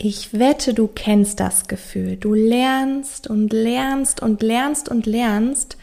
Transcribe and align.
Ich 0.00 0.32
wette, 0.38 0.74
du 0.74 0.86
kennst 0.86 1.40
das 1.40 1.66
Gefühl. 1.66 2.16
Du 2.16 2.32
lernst 2.32 3.26
und 3.26 3.52
lernst 3.52 4.22
und 4.22 4.42
lernst 4.42 4.88
und 4.88 5.06
lernst, 5.06 5.76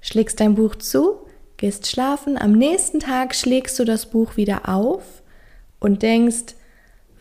schlägst 0.00 0.40
dein 0.40 0.56
Buch 0.56 0.74
zu, 0.74 1.20
gehst 1.56 1.86
schlafen, 1.86 2.36
am 2.36 2.50
nächsten 2.50 2.98
Tag 2.98 3.32
schlägst 3.32 3.78
du 3.78 3.84
das 3.84 4.06
Buch 4.06 4.36
wieder 4.36 4.68
auf 4.68 5.22
und 5.78 6.02
denkst, 6.02 6.56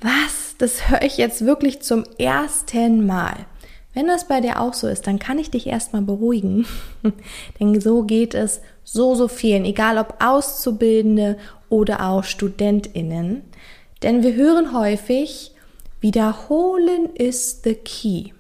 was, 0.02 0.56
das 0.58 0.90
höre 0.90 1.04
ich 1.04 1.18
jetzt 1.18 1.46
wirklich 1.46 1.82
zum 1.82 2.04
ersten 2.18 3.06
Mal. 3.06 3.46
Wenn 3.94 4.08
das 4.08 4.28
bei 4.28 4.42
dir 4.42 4.60
auch 4.60 4.74
so 4.74 4.88
ist, 4.88 5.06
dann 5.06 5.20
kann 5.20 5.38
ich 5.38 5.52
dich 5.52 5.68
erstmal 5.68 6.02
beruhigen. 6.02 6.66
Denn 7.60 7.80
so 7.80 8.02
geht 8.04 8.34
es 8.34 8.62
so, 8.84 9.14
so 9.14 9.28
vielen, 9.28 9.66
egal 9.66 10.00
ob 10.00 10.16
Auszubildende 10.20 11.38
oder 11.70 12.08
auch 12.08 12.24
Studentinnen. 12.24 13.44
Denn 14.02 14.24
wir 14.24 14.34
hören 14.34 14.74
häufig, 14.74 15.54
Wiederholen 16.02 17.14
ist 17.14 17.66
the 17.66 17.76
key. 17.76 18.32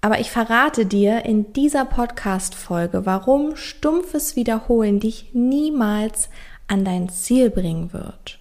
Aber 0.00 0.18
ich 0.18 0.30
verrate 0.30 0.86
dir 0.86 1.26
in 1.26 1.52
dieser 1.52 1.84
Podcast-Folge, 1.84 3.04
warum 3.04 3.54
stumpfes 3.54 4.34
Wiederholen 4.34 4.98
dich 4.98 5.34
niemals 5.34 6.30
an 6.68 6.86
dein 6.86 7.10
Ziel 7.10 7.50
bringen 7.50 7.92
wird. 7.92 8.38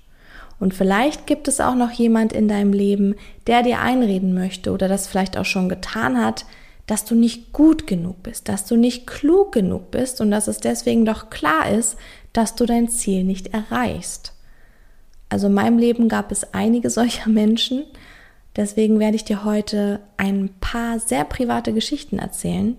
Und 0.58 0.74
vielleicht 0.74 1.28
gibt 1.28 1.50
es 1.50 1.60
auch 1.60 1.76
noch 1.76 1.92
jemand 1.92 2.32
in 2.32 2.48
deinem 2.48 2.72
Leben, 2.72 3.16
der 3.46 3.62
dir 3.62 3.82
einreden 3.82 4.34
möchte 4.34 4.72
oder 4.72 4.88
das 4.88 5.08
vielleicht 5.08 5.36
auch 5.36 5.46
schon 5.46 5.68
getan 5.68 6.18
hat, 6.18 6.46
dass 6.88 7.04
du 7.04 7.16
nicht 7.16 7.52
gut 7.52 7.88
genug 7.88 8.24
bist, 8.24 8.48
dass 8.48 8.66
du 8.66 8.78
nicht 8.78 9.06
klug 9.06 9.52
genug 9.52 9.92
bist 9.92 10.22
und 10.22 10.32
dass 10.32 10.48
es 10.48 10.60
deswegen 10.60 11.04
doch 11.06 11.30
klar 11.30 11.70
ist, 11.70 11.98
dass 12.32 12.56
du 12.56 12.66
dein 12.66 12.88
Ziel 12.88 13.26
nicht 13.26 13.54
erreichst. 13.54 14.34
Also 15.28 15.48
in 15.48 15.54
meinem 15.54 15.78
Leben 15.78 16.08
gab 16.08 16.32
es 16.32 16.54
einige 16.54 16.90
solcher 16.90 17.30
Menschen 17.30 17.84
Deswegen 18.60 19.00
werde 19.00 19.16
ich 19.16 19.24
dir 19.24 19.46
heute 19.46 20.02
ein 20.18 20.50
paar 20.60 21.00
sehr 21.00 21.24
private 21.24 21.72
Geschichten 21.72 22.20
erzählen 22.20 22.76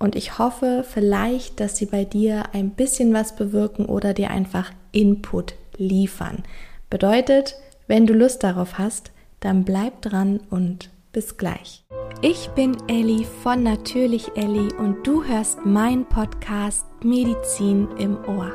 und 0.00 0.16
ich 0.16 0.40
hoffe 0.40 0.84
vielleicht, 0.84 1.60
dass 1.60 1.76
sie 1.76 1.86
bei 1.86 2.04
dir 2.04 2.46
ein 2.52 2.70
bisschen 2.70 3.14
was 3.14 3.36
bewirken 3.36 3.86
oder 3.86 4.14
dir 4.14 4.32
einfach 4.32 4.72
Input 4.90 5.54
liefern. 5.76 6.42
Bedeutet, 6.90 7.54
wenn 7.86 8.08
du 8.08 8.14
Lust 8.14 8.42
darauf 8.42 8.78
hast, 8.78 9.12
dann 9.38 9.62
bleib 9.62 10.02
dran 10.02 10.40
und 10.50 10.90
bis 11.12 11.36
gleich. 11.36 11.84
Ich 12.20 12.48
bin 12.56 12.76
Elli 12.88 13.24
von 13.44 13.62
Natürlich 13.62 14.36
Elli 14.36 14.74
und 14.76 15.06
du 15.06 15.22
hörst 15.22 15.64
meinen 15.64 16.04
Podcast 16.06 16.84
Medizin 17.04 17.86
im 17.96 18.18
Ohr. 18.26 18.50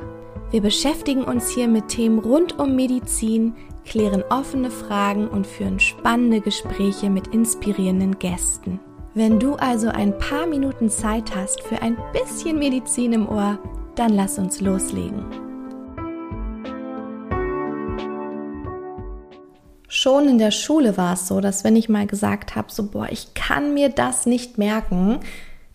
Wir 0.51 0.61
beschäftigen 0.61 1.23
uns 1.23 1.49
hier 1.49 1.69
mit 1.69 1.87
Themen 1.87 2.19
rund 2.19 2.59
um 2.59 2.75
Medizin, 2.75 3.55
klären 3.85 4.21
offene 4.29 4.69
Fragen 4.69 5.29
und 5.29 5.47
führen 5.47 5.79
spannende 5.79 6.41
Gespräche 6.41 7.09
mit 7.09 7.27
inspirierenden 7.27 8.19
Gästen. 8.19 8.81
Wenn 9.13 9.39
du 9.39 9.55
also 9.55 9.87
ein 9.87 10.17
paar 10.17 10.45
Minuten 10.47 10.89
Zeit 10.89 11.33
hast 11.33 11.61
für 11.63 11.81
ein 11.81 11.95
bisschen 12.11 12.59
Medizin 12.59 13.13
im 13.13 13.29
Ohr, 13.29 13.59
dann 13.95 14.11
lass 14.11 14.37
uns 14.37 14.59
loslegen. 14.59 15.25
Schon 19.87 20.27
in 20.27 20.37
der 20.37 20.51
Schule 20.51 20.97
war 20.97 21.13
es 21.13 21.29
so, 21.29 21.39
dass 21.39 21.63
wenn 21.63 21.77
ich 21.77 21.87
mal 21.87 22.07
gesagt 22.07 22.57
habe, 22.57 22.69
so 22.69 22.89
boah, 22.89 23.07
ich 23.09 23.33
kann 23.35 23.73
mir 23.73 23.87
das 23.87 24.25
nicht 24.25 24.57
merken, 24.57 25.21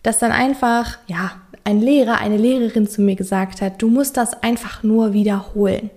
dass 0.03 0.19
dann 0.19 0.31
einfach, 0.31 0.99
ja, 1.07 1.31
ein 1.67 1.81
Lehrer, 1.81 2.19
eine 2.21 2.37
Lehrerin 2.37 2.87
zu 2.87 3.01
mir 3.01 3.17
gesagt 3.17 3.61
hat, 3.61 3.81
du 3.81 3.89
musst 3.89 4.15
das 4.15 4.41
einfach 4.41 4.83
nur 4.83 5.11
wiederholen. 5.11 5.89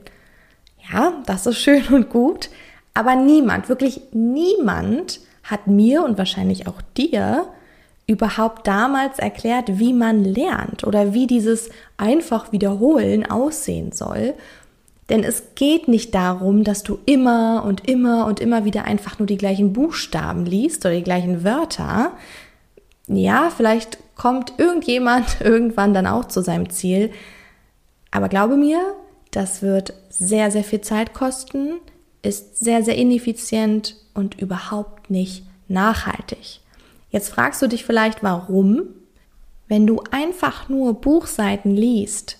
Ja, 0.92 1.22
das 1.26 1.46
ist 1.46 1.58
schön 1.58 1.86
und 1.92 2.10
gut, 2.10 2.50
aber 2.92 3.14
niemand, 3.14 3.68
wirklich 3.68 4.00
niemand 4.12 5.20
hat 5.44 5.68
mir 5.68 6.04
und 6.04 6.18
wahrscheinlich 6.18 6.66
auch 6.66 6.82
dir 6.96 7.44
überhaupt 8.08 8.66
damals 8.66 9.20
erklärt, 9.20 9.78
wie 9.78 9.92
man 9.92 10.24
lernt 10.24 10.82
oder 10.82 11.14
wie 11.14 11.28
dieses 11.28 11.70
einfach 11.96 12.50
wiederholen 12.50 13.30
aussehen 13.30 13.92
soll. 13.92 14.34
Denn 15.08 15.22
es 15.22 15.54
geht 15.54 15.86
nicht 15.86 16.16
darum, 16.16 16.64
dass 16.64 16.82
du 16.82 16.98
immer 17.06 17.62
und 17.64 17.88
immer 17.88 18.26
und 18.26 18.40
immer 18.40 18.64
wieder 18.64 18.86
einfach 18.86 19.20
nur 19.20 19.26
die 19.26 19.38
gleichen 19.38 19.72
Buchstaben 19.72 20.46
liest 20.46 20.84
oder 20.84 20.96
die 20.96 21.04
gleichen 21.04 21.44
Wörter. 21.44 22.10
Ja, 23.06 23.52
vielleicht 23.56 23.98
kommt 24.20 24.52
irgendjemand 24.58 25.40
irgendwann 25.40 25.94
dann 25.94 26.06
auch 26.06 26.26
zu 26.26 26.42
seinem 26.42 26.68
Ziel. 26.68 27.10
Aber 28.10 28.28
glaube 28.28 28.56
mir, 28.56 28.78
das 29.30 29.62
wird 29.62 29.94
sehr, 30.10 30.50
sehr 30.50 30.62
viel 30.62 30.82
Zeit 30.82 31.14
kosten, 31.14 31.80
ist 32.20 32.58
sehr, 32.58 32.82
sehr 32.82 32.96
ineffizient 32.96 33.96
und 34.12 34.38
überhaupt 34.38 35.08
nicht 35.08 35.44
nachhaltig. 35.68 36.60
Jetzt 37.10 37.30
fragst 37.30 37.62
du 37.62 37.66
dich 37.66 37.86
vielleicht, 37.86 38.22
warum? 38.22 38.82
Wenn 39.68 39.86
du 39.86 40.02
einfach 40.10 40.68
nur 40.68 41.00
Buchseiten 41.00 41.74
liest 41.74 42.36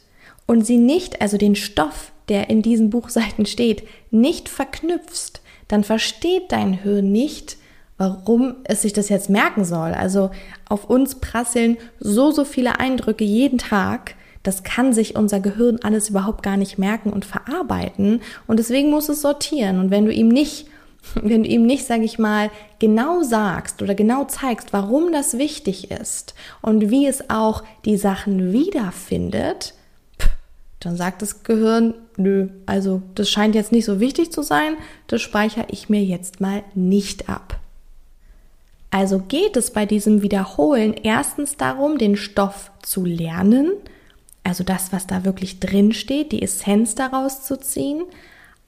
und 0.47 0.67
sie 0.67 0.77
nicht, 0.77 1.23
also 1.23 1.39
den 1.39 1.57
Stoff, 1.57 2.13
der 2.29 2.51
in 2.51 2.61
diesen 2.61 2.91
Buchseiten 2.91 3.47
steht, 3.47 3.89
nicht 4.11 4.51
verknüpfst, 4.51 5.41
dann 5.67 5.85
versteht 5.85 6.53
dein 6.53 6.75
Hirn 6.75 7.11
nicht, 7.11 7.57
warum 8.01 8.57
es 8.65 8.81
sich 8.81 8.95
das 8.95 9.11
jetzt 9.11 9.29
merken 9.29 9.67
soll. 9.67 9.93
Also 9.93 10.31
auf 10.67 10.89
uns 10.89 11.17
prasseln 11.17 11.77
so, 11.99 12.31
so 12.31 12.47
viele 12.47 12.81
Eindrücke 12.81 13.25
jeden 13.25 13.59
Tag 13.59 14.15
das 14.43 14.63
kann 14.63 14.95
sich 14.95 15.17
unser 15.17 15.39
Gehirn 15.41 15.81
alles 15.83 16.09
überhaupt 16.09 16.43
gar 16.43 16.57
nicht 16.57 16.79
merken 16.79 17.11
und 17.11 17.27
verarbeiten 17.27 18.23
und 18.47 18.59
deswegen 18.59 18.91
muss 18.91 19.11
es 19.11 19.21
sortieren. 19.21 19.79
Und 19.79 19.91
wenn 19.91 20.07
du 20.07 20.13
ihm 20.13 20.29
nicht, 20.29 20.67
wenn 21.15 21.43
du 21.43 21.49
ihm 21.49 21.67
nicht, 21.67 21.87
sage 21.87 22.05
ich 22.05 22.19
mal, 22.19 22.51
genau 22.79 23.23
sagst 23.23 23.83
oder 23.83 23.95
genau 23.95 24.25
zeigst, 24.25 24.73
warum 24.73 25.13
das 25.13 25.37
wichtig 25.37 25.91
ist 25.91 26.35
und 26.63 26.91
wie 26.91 27.07
es 27.07 27.29
auch 27.29 27.65
die 27.85 27.99
Sachen 27.99 28.53
wiederfindet, 28.53 29.75
dann 30.81 30.97
sagt 30.97 31.21
das 31.21 31.43
Gehirn, 31.43 31.93
nö, 32.17 32.49
also 32.65 33.03
das 33.15 33.29
scheint 33.29 33.55
jetzt 33.55 33.73
nicht 33.73 33.85
so 33.85 34.01
wichtig 34.01 34.33
zu 34.33 34.41
sein, 34.41 34.77
das 35.09 35.21
speichere 35.21 35.67
ich 35.69 35.91
mir 35.91 36.03
jetzt 36.03 36.41
mal 36.41 36.63
nicht 36.75 37.29
ab. 37.29 37.61
Also 38.91 39.21
geht 39.21 39.57
es 39.57 39.71
bei 39.71 39.87
diesem 39.87 40.23
Wiederholen 40.23 40.95
erstens 40.95 41.57
darum, 41.57 41.99
den 41.99 42.17
Stoff 42.17 42.73
zu 42.83 43.05
lernen, 43.05 43.73
also 44.43 44.65
das, 44.65 44.93
was 44.93 45.07
da 45.07 45.25
wirklich 45.25 45.61
drin 45.61 45.93
steht, 45.93 46.33
die 46.33 46.43
Essenz 46.43 46.95
daraus 46.95 47.45
zu 47.45 47.59
ziehen. 47.59 48.03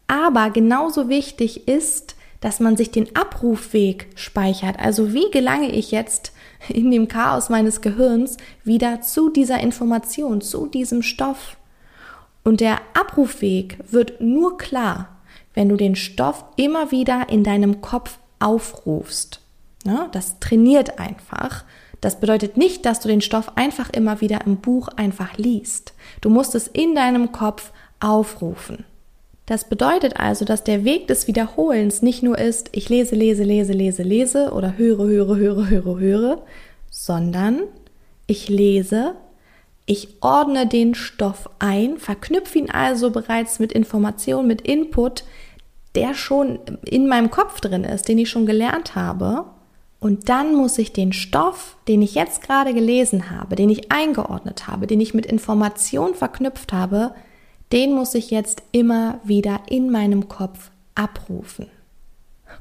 Aber 0.07 0.51
genauso 0.51 1.09
wichtig 1.09 1.67
ist, 1.67 2.15
dass 2.41 2.61
man 2.61 2.77
sich 2.77 2.91
den 2.91 3.17
Abrufweg 3.17 4.09
speichert. 4.15 4.79
Also 4.79 5.13
wie 5.13 5.31
gelange 5.31 5.71
ich 5.71 5.91
jetzt 5.91 6.33
in 6.69 6.91
dem 6.91 7.09
Chaos 7.09 7.49
meines 7.49 7.81
Gehirns 7.81 8.37
wieder 8.65 9.01
zu 9.01 9.31
dieser 9.31 9.61
Information, 9.61 10.41
zu 10.41 10.67
diesem 10.67 11.03
Stoff? 11.03 11.57
Und 12.45 12.61
der 12.61 12.81
Abrufweg 12.95 13.79
wird 13.91 14.21
nur 14.21 14.59
klar, 14.59 15.09
wenn 15.55 15.69
du 15.69 15.77
den 15.77 15.97
Stoff 15.97 16.45
immer 16.57 16.91
wieder 16.91 17.29
in 17.29 17.45
deinem 17.45 17.81
Kopf 17.81 18.19
aufrufst. 18.41 19.42
Ja, 19.85 20.09
das 20.13 20.39
trainiert 20.39 20.99
einfach. 20.99 21.65
Das 22.01 22.19
bedeutet 22.19 22.57
nicht, 22.57 22.85
dass 22.85 23.01
du 23.01 23.09
den 23.09 23.21
Stoff 23.21 23.57
einfach 23.57 23.91
immer 23.91 24.21
wieder 24.21 24.45
im 24.45 24.57
Buch 24.57 24.89
einfach 24.89 25.39
liest. 25.39 25.95
Du 26.21 26.31
musst 26.31 26.55
es 26.55 26.67
in 26.67 26.95
deinem 26.95 27.33
Kopf 27.33 27.73
aufrufen. 28.01 28.85
Das 29.47 29.69
bedeutet 29.69 30.17
also, 30.19 30.45
dass 30.45 30.65
der 30.65 30.85
Weg 30.85 31.09
des 31.09 31.27
Wiederholens 31.27 32.03
nicht 32.03 32.23
nur 32.23 32.39
ist, 32.39 32.71
ich 32.73 32.89
lese, 32.89 33.15
lese, 33.15 33.45
lese, 33.45 33.73
lese, 33.73 34.03
lese 34.03 34.53
oder 34.53 34.77
höre, 34.77 35.07
höre, 35.07 35.37
höre, 35.37 35.69
höre, 35.69 35.99
höre, 35.99 36.43
sondern 36.91 37.61
ich 38.27 38.49
lese, 38.49 39.15
ich 39.87 40.09
ordne 40.21 40.67
den 40.67 40.95
Stoff 40.95 41.51
ein, 41.59 41.99
verknüpfe 41.99 42.59
ihn 42.59 42.71
also 42.71 43.11
bereits 43.11 43.59
mit 43.59 43.73
Informationen, 43.73 44.47
mit 44.47 44.63
Input, 44.63 45.25
der 45.95 46.15
schon 46.15 46.61
in 46.85 47.09
meinem 47.09 47.31
Kopf 47.31 47.61
drin 47.61 47.85
ist, 47.85 48.09
den 48.09 48.19
ich 48.19 48.31
schon 48.31 48.47
gelernt 48.47 48.95
habe 48.95 49.45
und 50.03 50.29
dann 50.29 50.57
muss 50.57 50.79
ich 50.79 50.93
den 50.93 51.13
Stoff, 51.13 51.77
den 51.87 52.03
ich 52.03 52.17
jetzt 52.17 52.43
gerade 52.43 52.75
gelesen 52.75 53.31
habe, 53.31 53.55
den 53.55 53.71
ich 53.71 53.93
eingeordnet 53.93 54.67
habe, 54.67 54.89
den 54.89 55.01
ich 55.01 55.15
mit 55.15 55.27
Information 55.27 56.17
verknüpft 56.17 56.73
habe, 56.73 57.15
den 57.71 57.93
muss 57.93 58.17
ich 58.17 58.33
jetzt 58.33 58.65
immer 58.73 59.21
wieder 59.23 59.61
in 59.69 59.93
meinem 59.93 60.27
Kopf 60.27 60.73
abrufen. 60.97 61.69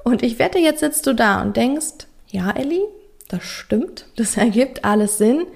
Und 0.04 0.22
ich 0.22 0.38
wette, 0.38 0.60
jetzt 0.60 0.82
sitzt 0.82 1.08
du 1.08 1.16
da 1.16 1.42
und 1.42 1.58
denkst, 1.58 2.06
ja, 2.28 2.52
Elli, 2.52 2.84
das 3.28 3.44
stimmt, 3.44 4.06
das 4.18 4.38
ergibt 4.38 4.86
alles 4.86 5.18
Sinn, 5.18 5.48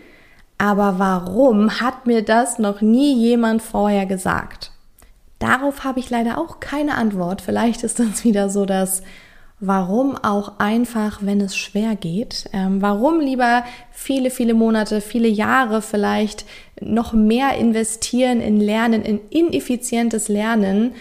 aber 0.57 0.97
warum 0.97 1.81
hat 1.81 2.07
mir 2.07 2.23
das 2.23 2.57
noch 2.57 2.81
nie 2.81 3.13
jemand 3.13 3.61
vorher 3.61 4.07
gesagt? 4.07 4.71
Darauf 5.37 5.83
habe 5.83 5.99
ich 5.99 6.09
leider 6.09 6.39
auch 6.39 6.59
keine 6.59 6.95
Antwort. 6.95 7.43
Vielleicht 7.43 7.83
ist 7.83 7.99
das 7.99 8.23
wieder 8.23 8.49
so 8.49 8.65
das 8.65 9.03
Warum 9.67 10.15
auch 10.17 10.59
einfach, 10.59 11.19
wenn 11.21 11.41
es 11.41 11.57
schwer 11.57 11.95
geht? 11.95 12.49
Ähm, 12.53 12.81
warum 12.81 13.19
lieber 13.19 13.63
viele, 13.91 14.29
viele 14.29 14.53
Monate, 14.53 15.01
viele 15.01 15.27
Jahre 15.27 15.81
vielleicht 15.81 16.45
noch 16.81 17.13
mehr 17.13 17.57
investieren 17.57 18.41
in 18.41 18.59
Lernen, 18.59 19.01
in 19.01 19.19
ineffizientes 19.29 20.27
Lernen, 20.27 20.93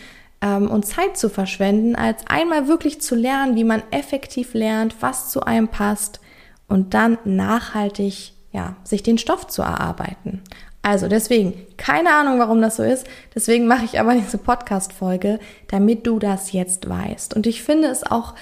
ähm, 0.45 0.71
und 0.71 0.85
Zeit 0.85 1.17
zu 1.17 1.31
verschwenden, 1.31 1.97
als 1.97 2.27
einmal 2.27 2.69
wirklich 2.69 3.01
zu 3.01 3.15
lernen, 3.15 3.57
wie 3.57 3.65
man 3.65 3.83
effektiv 3.91 4.55
lernt, 4.55 4.97
was 5.01 5.31
zu 5.31 5.43
einem 5.43 5.69
passt 5.69 6.21
und 6.69 6.95
dann 6.95 7.19
nachhaltig 7.25 8.33
ja, 8.53 8.77
sich 8.85 9.03
den 9.03 9.19
Stoff 9.19 9.49
zu 9.49 9.63
erarbeiten. 9.63 10.43
Also 10.85 11.09
deswegen, 11.09 11.55
keine 11.79 12.13
Ahnung, 12.13 12.39
warum 12.39 12.61
das 12.61 12.77
so 12.77 12.83
ist. 12.83 13.07
Deswegen 13.35 13.67
mache 13.67 13.87
ich 13.87 13.99
aber 13.99 14.15
diese 14.15 14.37
Podcast-Folge, 14.37 15.41
damit 15.69 16.07
du 16.07 16.19
das 16.19 16.53
jetzt 16.53 16.87
weißt. 16.87 17.33
Und 17.35 17.47
ich 17.47 17.63
finde 17.63 17.89
es 17.89 18.05
auch, 18.05 18.35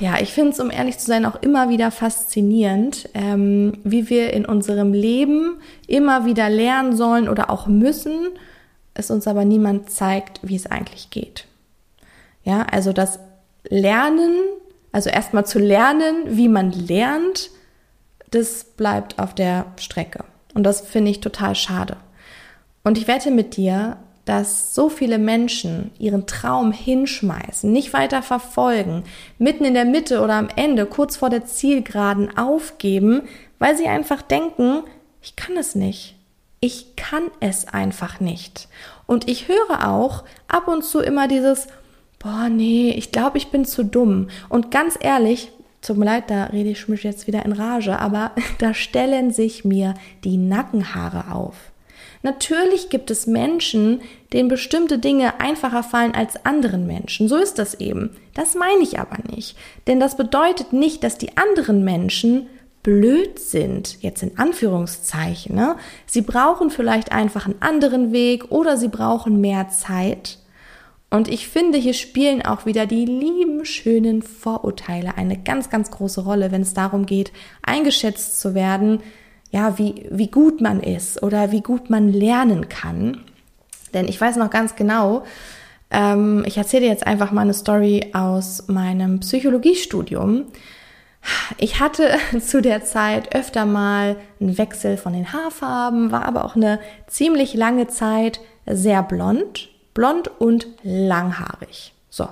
ja, 0.00 0.18
ich 0.20 0.32
finde 0.32 0.50
es, 0.50 0.58
um 0.58 0.72
ehrlich 0.72 0.98
zu 0.98 1.06
sein, 1.06 1.24
auch 1.24 1.40
immer 1.40 1.68
wieder 1.68 1.92
faszinierend, 1.92 3.08
ähm, 3.14 3.78
wie 3.84 4.10
wir 4.10 4.32
in 4.32 4.44
unserem 4.44 4.92
Leben 4.92 5.60
immer 5.86 6.24
wieder 6.24 6.50
lernen 6.50 6.96
sollen 6.96 7.28
oder 7.28 7.48
auch 7.48 7.68
müssen, 7.68 8.30
es 8.94 9.12
uns 9.12 9.28
aber 9.28 9.44
niemand 9.44 9.88
zeigt, 9.88 10.40
wie 10.42 10.56
es 10.56 10.66
eigentlich 10.66 11.10
geht. 11.10 11.46
Ja, 12.42 12.66
also 12.72 12.92
das 12.92 13.20
Lernen, 13.68 14.34
also 14.90 15.10
erstmal 15.10 15.46
zu 15.46 15.60
lernen, 15.60 16.24
wie 16.26 16.48
man 16.48 16.72
lernt, 16.72 17.50
das 18.32 18.64
bleibt 18.64 19.20
auf 19.20 19.32
der 19.32 19.66
Strecke. 19.78 20.24
Und 20.54 20.64
das 20.64 20.80
finde 20.80 21.10
ich 21.10 21.20
total 21.20 21.54
schade. 21.54 21.96
Und 22.84 22.98
ich 22.98 23.08
wette 23.08 23.30
mit 23.30 23.56
dir, 23.56 23.96
dass 24.24 24.74
so 24.74 24.88
viele 24.88 25.18
Menschen 25.18 25.90
ihren 25.98 26.26
Traum 26.26 26.70
hinschmeißen, 26.70 27.70
nicht 27.70 27.92
weiter 27.92 28.22
verfolgen, 28.22 29.02
mitten 29.38 29.64
in 29.64 29.74
der 29.74 29.84
Mitte 29.84 30.20
oder 30.20 30.34
am 30.34 30.48
Ende, 30.54 30.86
kurz 30.86 31.16
vor 31.16 31.28
der 31.28 31.44
Zielgeraden 31.44 32.36
aufgeben, 32.36 33.22
weil 33.58 33.76
sie 33.76 33.88
einfach 33.88 34.22
denken, 34.22 34.84
ich 35.20 35.36
kann 35.36 35.56
es 35.56 35.74
nicht. 35.74 36.16
Ich 36.60 36.94
kann 36.94 37.24
es 37.40 37.66
einfach 37.66 38.20
nicht. 38.20 38.68
Und 39.06 39.28
ich 39.28 39.48
höre 39.48 39.88
auch 39.88 40.22
ab 40.46 40.68
und 40.68 40.84
zu 40.84 41.00
immer 41.00 41.26
dieses, 41.26 41.66
boah, 42.20 42.48
nee, 42.48 42.92
ich 42.92 43.10
glaube, 43.10 43.38
ich 43.38 43.48
bin 43.48 43.64
zu 43.64 43.84
dumm. 43.84 44.28
Und 44.48 44.70
ganz 44.70 44.96
ehrlich, 45.00 45.50
Tut 45.82 45.96
mir 45.98 46.04
leid, 46.04 46.30
da 46.30 46.44
rede 46.44 46.70
ich 46.70 46.86
mich 46.88 47.02
jetzt 47.02 47.26
wieder 47.26 47.44
in 47.44 47.52
Rage, 47.52 47.98
aber 47.98 48.30
da 48.58 48.72
stellen 48.72 49.32
sich 49.32 49.64
mir 49.64 49.94
die 50.24 50.36
Nackenhaare 50.36 51.34
auf. 51.34 51.56
Natürlich 52.22 52.88
gibt 52.88 53.10
es 53.10 53.26
Menschen, 53.26 54.00
denen 54.32 54.48
bestimmte 54.48 54.98
Dinge 54.98 55.40
einfacher 55.40 55.82
fallen 55.82 56.14
als 56.14 56.46
anderen 56.46 56.86
Menschen. 56.86 57.28
So 57.28 57.36
ist 57.36 57.58
das 57.58 57.74
eben. 57.74 58.10
Das 58.34 58.54
meine 58.54 58.82
ich 58.82 59.00
aber 59.00 59.18
nicht. 59.34 59.56
Denn 59.88 59.98
das 59.98 60.16
bedeutet 60.16 60.72
nicht, 60.72 61.02
dass 61.02 61.18
die 61.18 61.36
anderen 61.36 61.84
Menschen 61.84 62.46
blöd 62.84 63.40
sind, 63.40 64.02
jetzt 64.02 64.22
in 64.22 64.38
Anführungszeichen. 64.38 65.54
Ne? 65.54 65.76
Sie 66.06 66.22
brauchen 66.22 66.70
vielleicht 66.70 67.12
einfach 67.12 67.46
einen 67.46 67.60
anderen 67.60 68.12
Weg 68.12 68.50
oder 68.50 68.76
sie 68.76 68.88
brauchen 68.88 69.40
mehr 69.40 69.68
Zeit. 69.68 70.38
Und 71.12 71.28
ich 71.28 71.46
finde, 71.46 71.76
hier 71.76 71.92
spielen 71.92 72.40
auch 72.40 72.64
wieder 72.64 72.86
die 72.86 73.04
lieben, 73.04 73.66
schönen 73.66 74.22
Vorurteile 74.22 75.18
eine 75.18 75.36
ganz, 75.36 75.68
ganz 75.68 75.90
große 75.90 76.22
Rolle, 76.22 76.52
wenn 76.52 76.62
es 76.62 76.72
darum 76.72 77.04
geht, 77.04 77.32
eingeschätzt 77.60 78.40
zu 78.40 78.54
werden, 78.54 79.02
ja, 79.50 79.76
wie, 79.78 80.06
wie 80.10 80.28
gut 80.28 80.62
man 80.62 80.80
ist 80.80 81.22
oder 81.22 81.52
wie 81.52 81.60
gut 81.60 81.90
man 81.90 82.10
lernen 82.10 82.70
kann. 82.70 83.20
Denn 83.92 84.08
ich 84.08 84.18
weiß 84.18 84.36
noch 84.36 84.48
ganz 84.48 84.74
genau, 84.74 85.24
ähm, 85.90 86.44
ich 86.46 86.56
erzähle 86.56 86.86
jetzt 86.86 87.06
einfach 87.06 87.30
mal 87.30 87.42
eine 87.42 87.52
Story 87.52 88.06
aus 88.14 88.68
meinem 88.68 89.20
Psychologiestudium. 89.20 90.46
Ich 91.58 91.78
hatte 91.78 92.16
zu 92.40 92.62
der 92.62 92.86
Zeit 92.86 93.36
öfter 93.36 93.66
mal 93.66 94.16
einen 94.40 94.56
Wechsel 94.56 94.96
von 94.96 95.12
den 95.12 95.30
Haarfarben, 95.30 96.10
war 96.10 96.24
aber 96.24 96.46
auch 96.46 96.56
eine 96.56 96.80
ziemlich 97.06 97.52
lange 97.52 97.86
Zeit 97.88 98.40
sehr 98.64 99.02
blond 99.02 99.71
Blond 99.94 100.30
und 100.40 100.66
langhaarig. 100.82 101.94
So. 102.10 102.28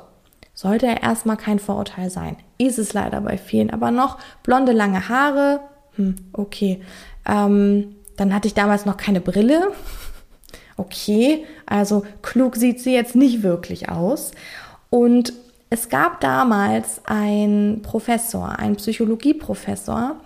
Sollte 0.55 0.87
er 0.87 1.03
erstmal 1.03 1.39
kein 1.39 1.59
Vorurteil 1.59 2.11
sein. 2.11 2.37
Ist 2.59 2.79
es 2.79 2.93
leider 2.93 3.23
bei 3.23 3.39
vielen 3.39 3.71
aber 3.71 3.91
noch. 3.91 4.19
Blonde, 4.43 4.73
lange 4.73 5.09
Haare. 5.09 5.61
Hm, 5.95 6.17
okay. 6.35 6.83
Ähm, 7.27 7.97
dann 8.19 8.35
hatte 8.35 8.47
ich 8.47 8.53
damals 8.53 8.85
noch 8.85 8.97
keine 8.97 9.21
Brille. 9.21 9.73
Okay, 10.77 11.45
also 11.67 12.07
klug 12.23 12.57
sieht 12.57 12.81
sie 12.81 12.95
jetzt 12.95 13.15
nicht 13.15 13.43
wirklich 13.43 13.91
aus. 13.91 14.31
Und 14.89 15.35
es 15.69 15.91
gab 15.91 16.23
damals 16.23 17.03
einen 17.05 17.83
Professor, 17.83 18.59
einen 18.59 18.77
Psychologieprofessor. 18.77 20.17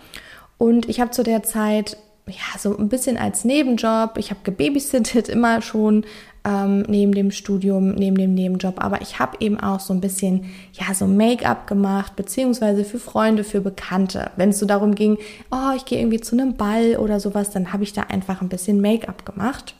Und 0.56 0.88
ich 0.88 1.00
habe 1.00 1.10
zu 1.10 1.24
der 1.24 1.42
Zeit 1.42 1.96
ja, 2.26 2.58
so 2.58 2.76
ein 2.76 2.88
bisschen 2.88 3.16
als 3.18 3.44
Nebenjob. 3.44 4.16
Ich 4.16 4.30
habe 4.30 4.40
gebabysittet 4.44 5.28
immer 5.28 5.60
schon 5.60 6.04
ähm, 6.44 6.82
neben 6.88 7.12
dem 7.12 7.30
Studium, 7.30 7.94
neben 7.94 8.16
dem 8.16 8.34
Nebenjob. 8.34 8.82
Aber 8.82 9.00
ich 9.00 9.18
habe 9.18 9.36
eben 9.40 9.58
auch 9.58 9.80
so 9.80 9.94
ein 9.94 10.00
bisschen, 10.00 10.46
ja, 10.72 10.92
so 10.94 11.06
Make-up 11.06 11.66
gemacht, 11.66 12.16
beziehungsweise 12.16 12.84
für 12.84 12.98
Freunde, 12.98 13.44
für 13.44 13.60
Bekannte. 13.60 14.30
Wenn 14.36 14.50
es 14.50 14.58
so 14.58 14.66
darum 14.66 14.94
ging, 14.94 15.18
oh, 15.50 15.72
ich 15.76 15.84
gehe 15.84 15.98
irgendwie 15.98 16.20
zu 16.20 16.36
einem 16.36 16.54
Ball 16.54 16.96
oder 16.96 17.18
sowas, 17.18 17.50
dann 17.50 17.72
habe 17.72 17.82
ich 17.82 17.92
da 17.92 18.02
einfach 18.02 18.42
ein 18.42 18.48
bisschen 18.48 18.80
Make-up 18.80 19.24
gemacht. 19.24 19.74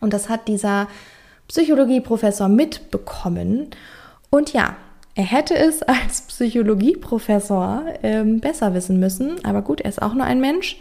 Und 0.00 0.12
das 0.12 0.28
hat 0.28 0.48
dieser 0.48 0.88
Psychologieprofessor 1.48 2.48
mitbekommen. 2.48 3.68
Und 4.30 4.52
ja, 4.52 4.76
er 5.14 5.24
hätte 5.24 5.54
es 5.54 5.82
als 5.82 6.22
Psychologieprofessor 6.22 7.84
ähm, 8.02 8.40
besser 8.40 8.74
wissen 8.74 8.98
müssen, 8.98 9.44
aber 9.44 9.62
gut, 9.62 9.80
er 9.82 9.90
ist 9.90 10.02
auch 10.02 10.14
nur 10.14 10.24
ein 10.24 10.40
Mensch 10.40 10.78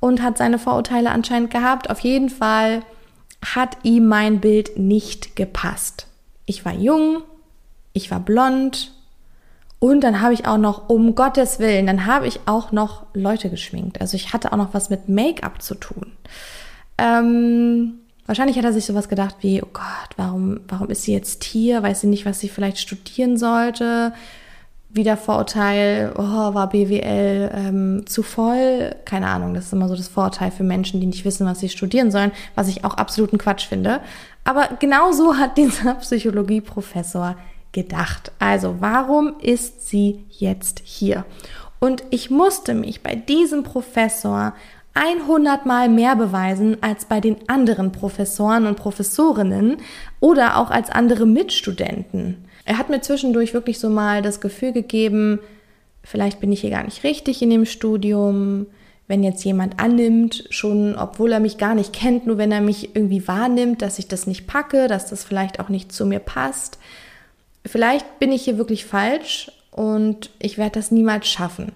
und 0.00 0.20
hat 0.20 0.36
seine 0.36 0.58
Vorurteile 0.58 1.10
anscheinend 1.10 1.52
gehabt. 1.52 1.88
Auf 1.88 2.00
jeden 2.00 2.28
Fall 2.28 2.82
hat 3.42 3.76
ihm 3.82 4.06
mein 4.06 4.40
Bild 4.40 4.78
nicht 4.78 5.36
gepasst. 5.36 6.06
Ich 6.46 6.64
war 6.64 6.74
jung, 6.74 7.22
ich 7.92 8.10
war 8.10 8.20
blond 8.20 8.92
und 9.82 10.02
dann 10.02 10.20
habe 10.20 10.32
ich 10.32 10.46
auch 10.46 10.58
noch, 10.58 10.88
um 10.88 11.16
Gottes 11.16 11.58
Willen, 11.58 11.86
dann 11.88 12.06
habe 12.06 12.28
ich 12.28 12.40
auch 12.46 12.70
noch 12.70 13.04
Leute 13.14 13.50
geschminkt. 13.50 14.00
Also 14.00 14.16
ich 14.16 14.32
hatte 14.32 14.52
auch 14.52 14.56
noch 14.56 14.74
was 14.74 14.90
mit 14.90 15.08
Make-up 15.08 15.60
zu 15.60 15.74
tun. 15.74 16.12
Ähm, 16.98 17.94
wahrscheinlich 18.26 18.56
hat 18.56 18.64
er 18.64 18.72
sich 18.72 18.86
sowas 18.86 19.08
gedacht 19.08 19.36
wie, 19.40 19.60
oh 19.60 19.68
Gott, 19.72 20.10
warum, 20.16 20.60
warum 20.68 20.88
ist 20.88 21.02
sie 21.02 21.12
jetzt 21.12 21.42
hier? 21.42 21.82
Weiß 21.82 22.00
sie 22.00 22.06
nicht, 22.06 22.26
was 22.26 22.38
sie 22.38 22.48
vielleicht 22.48 22.78
studieren 22.78 23.36
sollte? 23.36 24.12
Wieder 24.94 25.16
Vorurteil, 25.16 26.12
oh, 26.16 26.22
war 26.54 26.68
BWL 26.68 27.50
ähm, 27.54 28.06
zu 28.06 28.22
voll. 28.22 28.94
Keine 29.04 29.26
Ahnung, 29.28 29.54
das 29.54 29.66
ist 29.66 29.72
immer 29.72 29.88
so 29.88 29.96
das 29.96 30.08
Vorurteil 30.08 30.50
für 30.50 30.64
Menschen, 30.64 31.00
die 31.00 31.06
nicht 31.06 31.24
wissen, 31.24 31.46
was 31.46 31.60
sie 31.60 31.70
studieren 31.70 32.10
sollen, 32.10 32.32
was 32.54 32.68
ich 32.68 32.84
auch 32.84 32.94
absoluten 32.94 33.38
Quatsch 33.38 33.66
finde. 33.66 34.00
Aber 34.44 34.68
genau 34.78 35.12
so 35.12 35.36
hat 35.36 35.56
dieser 35.56 35.94
Psychologieprofessor 35.94 37.36
gedacht. 37.72 38.32
Also, 38.38 38.76
warum 38.80 39.34
ist 39.40 39.88
sie 39.88 40.24
jetzt 40.28 40.82
hier? 40.84 41.24
Und 41.80 42.04
ich 42.10 42.30
musste 42.30 42.74
mich 42.74 43.02
bei 43.02 43.14
diesem 43.14 43.62
Professor 43.62 44.52
100 44.94 45.64
Mal 45.64 45.88
mehr 45.88 46.16
beweisen 46.16 46.76
als 46.82 47.06
bei 47.06 47.20
den 47.20 47.48
anderen 47.48 47.92
Professoren 47.92 48.66
und 48.66 48.76
Professorinnen 48.76 49.78
oder 50.20 50.58
auch 50.58 50.70
als 50.70 50.90
andere 50.90 51.24
Mitstudenten. 51.24 52.44
Er 52.64 52.78
hat 52.78 52.90
mir 52.90 53.00
zwischendurch 53.00 53.54
wirklich 53.54 53.78
so 53.78 53.88
mal 53.88 54.22
das 54.22 54.40
Gefühl 54.40 54.72
gegeben, 54.72 55.40
vielleicht 56.04 56.40
bin 56.40 56.52
ich 56.52 56.60
hier 56.60 56.70
gar 56.70 56.84
nicht 56.84 57.04
richtig 57.04 57.42
in 57.42 57.50
dem 57.50 57.66
Studium. 57.66 58.66
Wenn 59.08 59.24
jetzt 59.24 59.44
jemand 59.44 59.80
annimmt, 59.80 60.44
schon 60.50 60.96
obwohl 60.96 61.32
er 61.32 61.40
mich 61.40 61.58
gar 61.58 61.74
nicht 61.74 61.92
kennt, 61.92 62.26
nur 62.26 62.38
wenn 62.38 62.52
er 62.52 62.60
mich 62.60 62.94
irgendwie 62.94 63.26
wahrnimmt, 63.26 63.82
dass 63.82 63.98
ich 63.98 64.08
das 64.08 64.26
nicht 64.26 64.46
packe, 64.46 64.86
dass 64.86 65.10
das 65.10 65.24
vielleicht 65.24 65.60
auch 65.60 65.68
nicht 65.68 65.92
zu 65.92 66.06
mir 66.06 66.20
passt. 66.20 66.78
Vielleicht 67.66 68.18
bin 68.20 68.32
ich 68.32 68.44
hier 68.44 68.58
wirklich 68.58 68.84
falsch 68.84 69.50
und 69.70 70.30
ich 70.38 70.56
werde 70.56 70.78
das 70.78 70.92
niemals 70.92 71.28
schaffen. 71.28 71.72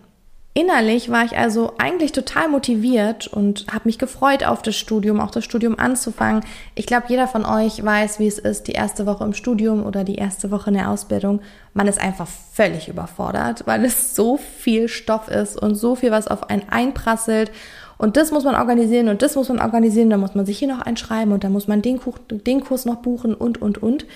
Innerlich 0.56 1.10
war 1.10 1.22
ich 1.22 1.36
also 1.36 1.74
eigentlich 1.76 2.12
total 2.12 2.48
motiviert 2.48 3.26
und 3.26 3.66
habe 3.70 3.82
mich 3.84 3.98
gefreut 3.98 4.42
auf 4.42 4.62
das 4.62 4.74
Studium, 4.74 5.20
auch 5.20 5.30
das 5.30 5.44
Studium 5.44 5.78
anzufangen. 5.78 6.42
Ich 6.74 6.86
glaube, 6.86 7.08
jeder 7.08 7.28
von 7.28 7.44
euch 7.44 7.84
weiß, 7.84 8.18
wie 8.20 8.26
es 8.26 8.38
ist, 8.38 8.66
die 8.66 8.72
erste 8.72 9.04
Woche 9.04 9.22
im 9.22 9.34
Studium 9.34 9.84
oder 9.84 10.02
die 10.02 10.14
erste 10.14 10.50
Woche 10.50 10.70
in 10.70 10.76
der 10.76 10.90
Ausbildung. 10.90 11.42
Man 11.74 11.88
ist 11.88 12.00
einfach 12.00 12.26
völlig 12.54 12.88
überfordert, 12.88 13.64
weil 13.66 13.84
es 13.84 14.14
so 14.14 14.38
viel 14.38 14.88
Stoff 14.88 15.28
ist 15.28 15.60
und 15.60 15.74
so 15.74 15.94
viel, 15.94 16.10
was 16.10 16.26
auf 16.26 16.48
einen 16.48 16.66
einprasselt. 16.70 17.52
Und 17.98 18.16
das 18.16 18.30
muss 18.30 18.44
man 18.44 18.54
organisieren 18.54 19.08
und 19.08 19.20
das 19.20 19.36
muss 19.36 19.50
man 19.50 19.60
organisieren. 19.60 20.08
Da 20.08 20.16
muss 20.16 20.34
man 20.34 20.46
sich 20.46 20.58
hier 20.58 20.68
noch 20.68 20.80
einschreiben 20.80 21.34
und 21.34 21.44
dann 21.44 21.52
muss 21.52 21.68
man 21.68 21.82
den, 21.82 21.98
Kurs, 21.98 22.16
den 22.30 22.62
Kurs 22.62 22.86
noch 22.86 22.96
buchen 22.96 23.34
und, 23.34 23.60
und, 23.60 23.82
und. 23.82 24.06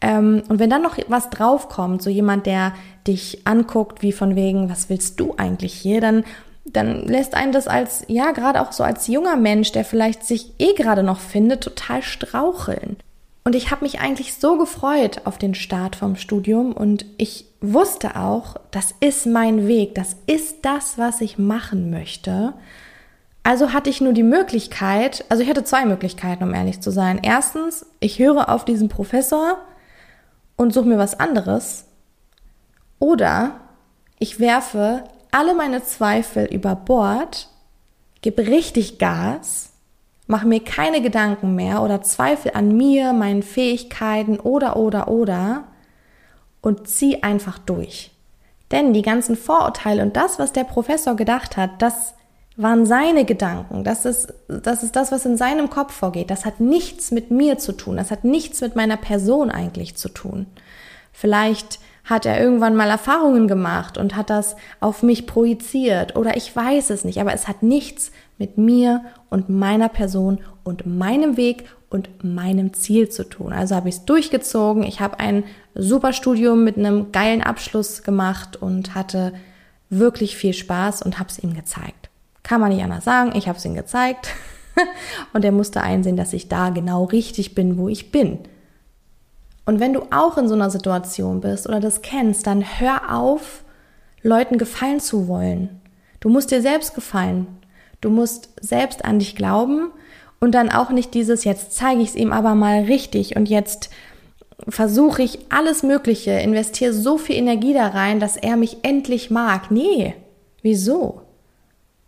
Ähm, 0.00 0.42
und 0.48 0.58
wenn 0.58 0.70
dann 0.70 0.82
noch 0.82 0.98
was 1.08 1.30
draufkommt, 1.30 2.02
so 2.02 2.10
jemand, 2.10 2.46
der 2.46 2.74
dich 3.06 3.46
anguckt, 3.46 4.02
wie 4.02 4.12
von 4.12 4.36
wegen, 4.36 4.68
was 4.68 4.88
willst 4.88 5.20
du 5.20 5.34
eigentlich 5.36 5.72
hier, 5.72 6.00
dann 6.00 6.24
dann 6.72 7.06
lässt 7.06 7.34
einen 7.34 7.52
das 7.52 7.68
als, 7.68 8.04
ja, 8.08 8.32
gerade 8.32 8.60
auch 8.60 8.72
so 8.72 8.82
als 8.82 9.06
junger 9.06 9.36
Mensch, 9.36 9.72
der 9.72 9.84
vielleicht 9.84 10.24
sich 10.24 10.52
eh 10.58 10.74
gerade 10.74 11.02
noch 11.02 11.20
findet, 11.20 11.62
total 11.62 12.02
straucheln. 12.02 12.96
Und 13.44 13.54
ich 13.54 13.70
habe 13.70 13.84
mich 13.84 14.00
eigentlich 14.00 14.34
so 14.34 14.58
gefreut 14.58 15.20
auf 15.24 15.38
den 15.38 15.54
Start 15.54 15.94
vom 15.94 16.16
Studium 16.16 16.72
und 16.72 17.06
ich 17.16 17.46
wusste 17.60 18.16
auch, 18.16 18.56
das 18.72 18.92
ist 18.98 19.26
mein 19.26 19.68
Weg, 19.68 19.94
das 19.94 20.16
ist 20.26 20.58
das, 20.62 20.98
was 20.98 21.20
ich 21.20 21.38
machen 21.38 21.90
möchte. 21.90 22.54
Also 23.44 23.72
hatte 23.72 23.88
ich 23.88 24.00
nur 24.00 24.12
die 24.12 24.24
Möglichkeit, 24.24 25.24
also 25.28 25.44
ich 25.44 25.48
hatte 25.48 25.62
zwei 25.62 25.84
Möglichkeiten, 25.84 26.42
um 26.42 26.52
ehrlich 26.52 26.80
zu 26.80 26.90
sein. 26.90 27.20
Erstens, 27.22 27.86
ich 28.00 28.18
höre 28.18 28.48
auf 28.48 28.64
diesen 28.64 28.88
Professor 28.88 29.58
und 30.56 30.72
suche 30.72 30.86
mir 30.86 30.98
was 30.98 31.18
anderes. 31.18 31.86
Oder 32.98 33.60
ich 34.18 34.40
werfe 34.40 35.04
alle 35.30 35.54
meine 35.54 35.82
Zweifel 35.84 36.46
über 36.46 36.74
Bord, 36.74 37.48
gebe 38.22 38.46
richtig 38.46 38.98
Gas, 38.98 39.72
mache 40.26 40.46
mir 40.46 40.60
keine 40.60 41.02
Gedanken 41.02 41.54
mehr 41.54 41.82
oder 41.82 42.02
Zweifel 42.02 42.52
an 42.54 42.76
mir, 42.76 43.12
meinen 43.12 43.42
Fähigkeiten 43.42 44.40
oder 44.40 44.76
oder 44.76 45.08
oder 45.08 45.64
und 46.62 46.88
zieh 46.88 47.22
einfach 47.22 47.58
durch. 47.58 48.10
Denn 48.72 48.92
die 48.92 49.02
ganzen 49.02 49.36
Vorurteile 49.36 50.02
und 50.02 50.16
das, 50.16 50.38
was 50.38 50.52
der 50.52 50.64
Professor 50.64 51.14
gedacht 51.14 51.56
hat, 51.56 51.82
das 51.82 52.14
waren 52.56 52.86
seine 52.86 53.24
Gedanken. 53.24 53.84
Das 53.84 54.04
ist, 54.04 54.32
das 54.48 54.82
ist 54.82 54.96
das, 54.96 55.12
was 55.12 55.26
in 55.26 55.36
seinem 55.36 55.68
Kopf 55.68 55.92
vorgeht. 55.92 56.30
Das 56.30 56.44
hat 56.44 56.60
nichts 56.60 57.10
mit 57.10 57.30
mir 57.30 57.58
zu 57.58 57.72
tun. 57.72 57.96
Das 57.96 58.10
hat 58.10 58.24
nichts 58.24 58.60
mit 58.62 58.76
meiner 58.76 58.96
Person 58.96 59.50
eigentlich 59.50 59.96
zu 59.96 60.08
tun. 60.08 60.46
Vielleicht 61.12 61.78
hat 62.04 62.24
er 62.24 62.40
irgendwann 62.40 62.76
mal 62.76 62.88
Erfahrungen 62.88 63.48
gemacht 63.48 63.98
und 63.98 64.16
hat 64.16 64.30
das 64.30 64.56
auf 64.80 65.02
mich 65.02 65.26
projiziert 65.26 66.14
oder 66.14 66.36
ich 66.36 66.54
weiß 66.54 66.90
es 66.90 67.04
nicht, 67.04 67.20
aber 67.20 67.34
es 67.34 67.48
hat 67.48 67.64
nichts 67.64 68.12
mit 68.38 68.58
mir 68.58 69.04
und 69.28 69.48
meiner 69.48 69.88
Person 69.88 70.38
und 70.62 70.86
meinem 70.86 71.36
Weg 71.36 71.64
und 71.90 72.22
meinem 72.22 72.72
Ziel 72.74 73.08
zu 73.08 73.24
tun. 73.24 73.52
Also 73.52 73.74
habe 73.74 73.88
ich 73.88 73.96
es 73.96 74.04
durchgezogen. 74.04 74.82
Ich 74.84 75.00
habe 75.00 75.18
ein 75.18 75.44
super 75.74 76.12
Studium 76.12 76.64
mit 76.64 76.78
einem 76.78 77.12
geilen 77.12 77.42
Abschluss 77.42 78.02
gemacht 78.02 78.56
und 78.56 78.94
hatte 78.94 79.32
wirklich 79.90 80.36
viel 80.36 80.52
Spaß 80.52 81.02
und 81.02 81.18
habe 81.18 81.30
es 81.30 81.38
ihm 81.38 81.54
gezeigt. 81.54 82.05
Kann 82.46 82.60
man 82.60 82.72
nicht 82.72 82.84
anders 82.84 83.04
sagen. 83.04 83.32
Ich 83.34 83.48
habe 83.48 83.58
es 83.58 83.64
ihm 83.64 83.74
gezeigt 83.74 84.28
und 85.32 85.44
er 85.44 85.50
musste 85.50 85.80
einsehen, 85.80 86.16
dass 86.16 86.32
ich 86.32 86.46
da 86.46 86.70
genau 86.70 87.02
richtig 87.02 87.56
bin, 87.56 87.76
wo 87.76 87.88
ich 87.88 88.12
bin. 88.12 88.38
Und 89.64 89.80
wenn 89.80 89.92
du 89.92 90.02
auch 90.12 90.38
in 90.38 90.46
so 90.46 90.54
einer 90.54 90.70
Situation 90.70 91.40
bist 91.40 91.68
oder 91.68 91.80
das 91.80 92.02
kennst, 92.02 92.46
dann 92.46 92.62
hör 92.78 93.12
auf, 93.12 93.64
Leuten 94.22 94.58
gefallen 94.58 95.00
zu 95.00 95.26
wollen. 95.26 95.80
Du 96.20 96.28
musst 96.28 96.52
dir 96.52 96.62
selbst 96.62 96.94
gefallen. 96.94 97.48
Du 98.00 98.10
musst 98.10 98.50
selbst 98.60 99.04
an 99.04 99.18
dich 99.18 99.34
glauben 99.34 99.90
und 100.38 100.54
dann 100.54 100.70
auch 100.70 100.90
nicht 100.90 101.14
dieses, 101.14 101.42
jetzt 101.42 101.72
zeige 101.72 102.00
ich 102.00 102.10
es 102.10 102.14
ihm 102.14 102.32
aber 102.32 102.54
mal 102.54 102.82
richtig 102.82 103.34
und 103.34 103.48
jetzt 103.48 103.90
versuche 104.68 105.22
ich 105.22 105.50
alles 105.50 105.82
Mögliche, 105.82 106.30
investiere 106.30 106.92
so 106.92 107.18
viel 107.18 107.34
Energie 107.34 107.74
da 107.74 107.88
rein, 107.88 108.20
dass 108.20 108.36
er 108.36 108.56
mich 108.56 108.84
endlich 108.84 109.30
mag. 109.32 109.72
Nee, 109.72 110.14
wieso? 110.62 111.25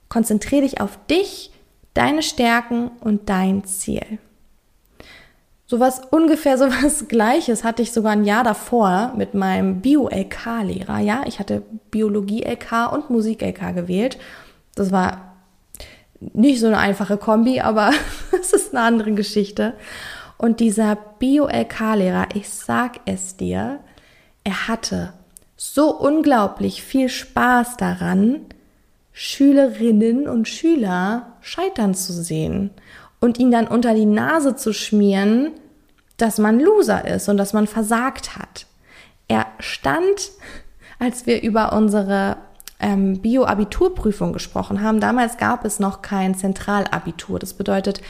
Konzentriere 0.09 0.63
dich 0.63 0.81
auf 0.81 0.99
dich, 1.11 1.51
deine 1.95 2.23
Stärken 2.23 2.91
und 3.01 3.29
dein 3.29 3.65
Ziel. 3.65 4.19
Sowas 5.67 6.01
ungefähr 6.11 6.57
sowas 6.59 7.07
Gleiches 7.09 7.63
hatte 7.63 7.83
ich 7.83 7.93
sogar 7.93 8.13
ein 8.13 8.25
Jahr 8.25 8.43
davor 8.43 9.13
mit 9.17 9.35
meinem 9.35 9.81
Bio-LK-Lehrer. 9.81 10.99
Ja, 11.01 11.23
ich 11.27 11.39
hatte 11.39 11.63
Biologie-LK 11.91 12.93
und 12.93 13.11
Musik-LK 13.11 13.75
gewählt. 13.75 14.19
Das 14.75 14.91
war 14.93 15.35
nicht 16.21 16.61
so 16.61 16.67
eine 16.67 16.79
einfache 16.79 17.17
Kombi, 17.17 17.61
aber 17.61 17.93
es 18.41 18.53
ist 18.53 18.75
eine 18.75 18.85
andere 18.85 19.13
Geschichte. 19.13 19.75
Und 20.39 20.61
dieser 20.61 20.97
Bio-LK-Lehrer, 20.97 22.29
ich 22.35 22.49
sag 22.49 23.01
es 23.05 23.37
dir, 23.37 23.81
er 24.45 24.69
hatte 24.69 25.13
so 25.57 25.91
unglaublich 25.95 26.83
viel 26.83 27.09
Spaß 27.09 27.77
daran, 27.77 28.47
Schülerinnen 29.21 30.29
und 30.29 30.47
Schüler 30.47 31.33
scheitern 31.41 31.93
zu 31.93 32.13
sehen 32.13 32.71
und 33.19 33.41
ihn 33.41 33.51
dann 33.51 33.67
unter 33.67 33.93
die 33.93 34.07
Nase 34.07 34.55
zu 34.55 34.73
schmieren, 34.73 35.51
dass 36.19 36.39
man 36.39 36.61
Loser 36.61 37.05
ist 37.05 37.29
und 37.29 37.37
dass 37.37 37.53
man 37.53 37.67
versagt 37.67 38.39
hat. 38.39 38.67
Er 39.27 39.47
stand, 39.59 40.31
als 41.01 41.27
wir 41.27 41.43
über 41.43 41.73
unsere 41.73 42.37
ähm, 42.79 43.19
Bio-Abiturprüfung 43.19 44.33
gesprochen 44.33 44.83
haben, 44.83 45.01
damals 45.01 45.37
gab 45.37 45.65
es 45.65 45.81
noch 45.81 46.01
kein 46.01 46.37
Zentralabitur. 46.37 47.41
Das 47.41 47.55
bedeutet, 47.55 48.01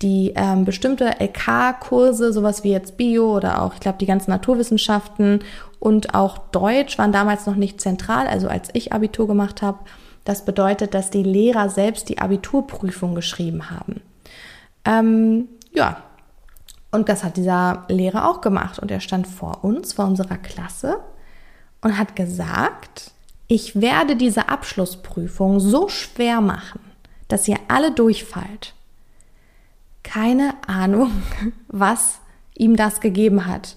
die 0.00 0.32
ähm, 0.34 0.64
bestimmte 0.64 1.20
LK-Kurse, 1.20 2.32
sowas 2.32 2.64
wie 2.64 2.72
jetzt 2.72 2.96
Bio 2.96 3.36
oder 3.36 3.60
auch, 3.60 3.74
ich 3.74 3.80
glaube, 3.80 3.98
die 3.98 4.06
ganzen 4.06 4.30
Naturwissenschaften 4.30 5.40
und 5.78 6.14
auch 6.14 6.38
Deutsch 6.38 6.96
waren 6.96 7.12
damals 7.12 7.44
noch 7.44 7.56
nicht 7.56 7.82
zentral, 7.82 8.26
also 8.26 8.48
als 8.48 8.70
ich 8.72 8.94
Abitur 8.94 9.26
gemacht 9.26 9.60
habe. 9.60 9.80
Das 10.24 10.44
bedeutet, 10.44 10.94
dass 10.94 11.10
die 11.10 11.22
Lehrer 11.22 11.68
selbst 11.68 12.08
die 12.08 12.18
Abiturprüfung 12.18 13.14
geschrieben 13.14 13.70
haben. 13.70 14.00
Ähm, 14.84 15.48
ja, 15.72 16.02
und 16.90 17.08
das 17.08 17.24
hat 17.24 17.36
dieser 17.36 17.84
Lehrer 17.88 18.28
auch 18.28 18.40
gemacht. 18.40 18.78
Und 18.78 18.90
er 18.90 19.00
stand 19.00 19.26
vor 19.26 19.64
uns, 19.64 19.94
vor 19.94 20.06
unserer 20.06 20.38
Klasse 20.38 21.00
und 21.80 21.98
hat 21.98 22.16
gesagt, 22.16 23.10
ich 23.48 23.80
werde 23.80 24.16
diese 24.16 24.48
Abschlussprüfung 24.48 25.60
so 25.60 25.88
schwer 25.88 26.40
machen, 26.40 26.80
dass 27.28 27.48
ihr 27.48 27.58
alle 27.68 27.92
durchfallt. 27.92 28.74
Keine 30.02 30.54
Ahnung, 30.66 31.10
was 31.68 32.20
ihm 32.56 32.76
das 32.76 33.00
gegeben 33.00 33.46
hat, 33.46 33.76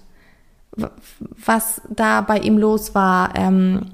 was 1.44 1.82
da 1.88 2.20
bei 2.20 2.38
ihm 2.38 2.56
los 2.56 2.94
war. 2.94 3.34
Ähm, 3.34 3.90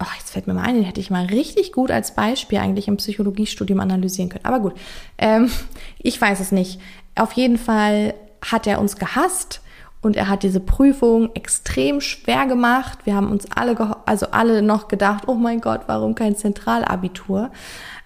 oh, 0.00 0.06
jetzt 0.18 0.30
fällt 0.30 0.46
mir 0.46 0.54
mal 0.54 0.64
ein, 0.64 0.74
den 0.74 0.84
hätte 0.84 1.00
ich 1.00 1.10
mal 1.10 1.26
richtig 1.26 1.72
gut 1.72 1.90
als 1.90 2.14
Beispiel 2.14 2.58
eigentlich 2.58 2.88
im 2.88 2.96
Psychologiestudium 2.96 3.80
analysieren 3.80 4.28
können. 4.28 4.44
Aber 4.44 4.60
gut, 4.60 4.74
ähm, 5.18 5.50
ich 5.98 6.20
weiß 6.20 6.40
es 6.40 6.52
nicht. 6.52 6.80
Auf 7.14 7.32
jeden 7.32 7.58
Fall 7.58 8.14
hat 8.42 8.66
er 8.66 8.80
uns 8.80 8.96
gehasst 8.96 9.60
und 10.02 10.16
er 10.16 10.28
hat 10.28 10.42
diese 10.42 10.60
Prüfung 10.60 11.34
extrem 11.34 12.00
schwer 12.00 12.46
gemacht. 12.46 13.00
Wir 13.04 13.14
haben 13.14 13.30
uns 13.30 13.50
alle, 13.50 13.96
also 14.06 14.26
alle 14.30 14.62
noch 14.62 14.88
gedacht, 14.88 15.24
oh 15.26 15.34
mein 15.34 15.60
Gott, 15.60 15.82
warum 15.86 16.14
kein 16.14 16.36
Zentralabitur? 16.36 17.50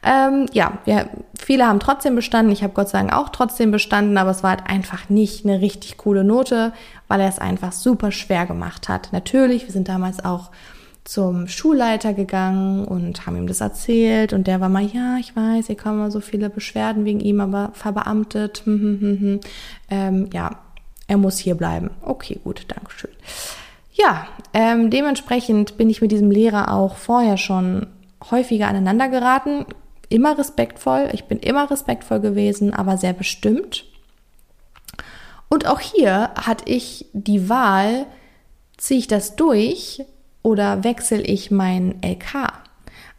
Ähm, 0.02 0.46
ja, 0.52 0.78
wir, 0.86 1.10
viele 1.38 1.66
haben 1.66 1.78
trotzdem 1.80 2.14
bestanden. 2.14 2.52
Ich 2.52 2.62
habe 2.62 2.72
Gott 2.72 2.88
sei 2.88 2.98
Dank 2.98 3.12
auch 3.12 3.28
trotzdem 3.28 3.70
bestanden, 3.70 4.16
aber 4.16 4.30
es 4.30 4.42
war 4.42 4.50
halt 4.50 4.66
einfach 4.66 5.10
nicht 5.10 5.44
eine 5.44 5.60
richtig 5.60 5.98
coole 5.98 6.24
Note, 6.24 6.72
weil 7.08 7.20
er 7.20 7.28
es 7.28 7.38
einfach 7.38 7.72
super 7.72 8.12
schwer 8.12 8.46
gemacht 8.46 8.88
hat. 8.88 9.12
Natürlich, 9.12 9.66
wir 9.66 9.72
sind 9.72 9.88
damals 9.88 10.24
auch 10.24 10.50
zum 11.04 11.48
Schulleiter 11.48 12.12
gegangen 12.12 12.84
und 12.84 13.26
haben 13.26 13.36
ihm 13.36 13.46
das 13.46 13.60
erzählt 13.60 14.32
und 14.32 14.46
der 14.46 14.60
war 14.60 14.68
mal, 14.68 14.84
ja, 14.84 15.16
ich 15.18 15.34
weiß, 15.34 15.66
hier 15.66 15.76
kommen 15.76 16.10
so 16.10 16.20
viele 16.20 16.50
Beschwerden 16.50 17.04
wegen 17.04 17.20
ihm, 17.20 17.40
aber 17.40 17.70
verbeamtet, 17.72 18.62
hm, 18.64 18.80
hm, 18.80 19.00
hm, 19.00 19.20
hm. 19.20 19.40
Ähm, 19.90 20.30
ja, 20.32 20.58
er 21.08 21.16
muss 21.16 21.38
hier 21.38 21.54
bleiben. 21.54 21.90
Okay, 22.02 22.38
gut, 22.44 22.66
Dankeschön. 22.68 23.10
Ja, 23.92 24.28
ähm, 24.54 24.90
dementsprechend 24.90 25.76
bin 25.76 25.90
ich 25.90 26.00
mit 26.00 26.12
diesem 26.12 26.30
Lehrer 26.30 26.72
auch 26.72 26.96
vorher 26.96 27.36
schon 27.36 27.86
häufiger 28.30 28.68
aneinander 28.68 29.08
geraten. 29.08 29.66
Immer 30.08 30.38
respektvoll, 30.38 31.08
ich 31.12 31.24
bin 31.24 31.38
immer 31.38 31.70
respektvoll 31.70 32.20
gewesen, 32.20 32.72
aber 32.72 32.96
sehr 32.96 33.12
bestimmt. 33.12 33.84
Und 35.48 35.66
auch 35.66 35.80
hier 35.80 36.30
hatte 36.36 36.70
ich 36.70 37.06
die 37.12 37.48
Wahl, 37.48 38.06
ziehe 38.76 39.00
ich 39.00 39.08
das 39.08 39.36
durch 39.36 40.04
oder 40.42 40.84
wechsle 40.84 41.20
ich 41.20 41.50
mein 41.50 41.96
LK? 42.02 42.52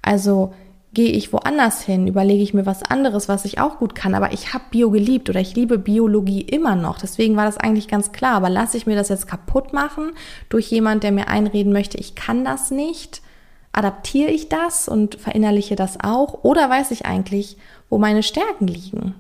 Also 0.01 0.53
gehe 0.93 1.11
ich 1.11 1.31
woanders 1.31 1.81
hin, 1.83 2.07
überlege 2.07 2.43
ich 2.43 2.53
mir 2.53 2.65
was 2.65 2.83
anderes, 2.83 3.29
was 3.29 3.45
ich 3.45 3.59
auch 3.59 3.77
gut 3.77 3.95
kann, 3.95 4.13
aber 4.13 4.33
ich 4.33 4.53
habe 4.53 4.65
Bio 4.71 4.91
geliebt 4.91 5.29
oder 5.29 5.39
ich 5.39 5.55
liebe 5.55 5.77
Biologie 5.77 6.41
immer 6.41 6.75
noch. 6.75 6.97
Deswegen 6.97 7.37
war 7.37 7.45
das 7.45 7.57
eigentlich 7.57 7.87
ganz 7.87 8.11
klar, 8.11 8.33
aber 8.33 8.49
lasse 8.49 8.75
ich 8.75 8.85
mir 8.85 8.95
das 8.95 9.09
jetzt 9.09 9.27
kaputt 9.27 9.71
machen 9.71 10.11
durch 10.49 10.69
jemand, 10.69 11.03
der 11.03 11.13
mir 11.13 11.29
einreden 11.29 11.71
möchte, 11.71 11.97
ich 11.97 12.15
kann 12.15 12.43
das 12.43 12.71
nicht? 12.71 13.21
Adaptiere 13.71 14.31
ich 14.31 14.49
das 14.49 14.89
und 14.89 15.15
verinnerliche 15.15 15.77
das 15.77 15.97
auch 16.03 16.43
oder 16.43 16.69
weiß 16.69 16.91
ich 16.91 17.05
eigentlich, 17.05 17.55
wo 17.89 17.97
meine 17.97 18.21
Stärken 18.21 18.67
liegen? 18.67 19.15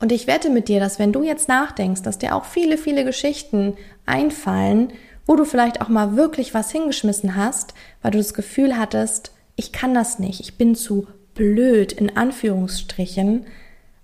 Und 0.00 0.10
ich 0.10 0.26
wette 0.26 0.50
mit 0.50 0.68
dir, 0.68 0.80
dass 0.80 0.98
wenn 0.98 1.12
du 1.12 1.22
jetzt 1.22 1.46
nachdenkst, 1.46 2.02
dass 2.02 2.18
dir 2.18 2.34
auch 2.34 2.46
viele, 2.46 2.78
viele 2.78 3.04
Geschichten 3.04 3.74
einfallen, 4.06 4.92
wo 5.30 5.36
du 5.36 5.44
vielleicht 5.44 5.80
auch 5.80 5.88
mal 5.88 6.16
wirklich 6.16 6.54
was 6.54 6.72
hingeschmissen 6.72 7.36
hast, 7.36 7.72
weil 8.02 8.10
du 8.10 8.18
das 8.18 8.34
Gefühl 8.34 8.76
hattest, 8.76 9.30
ich 9.54 9.70
kann 9.70 9.94
das 9.94 10.18
nicht, 10.18 10.40
ich 10.40 10.58
bin 10.58 10.74
zu 10.74 11.06
blöd 11.34 11.92
in 11.92 12.16
Anführungsstrichen, 12.16 13.46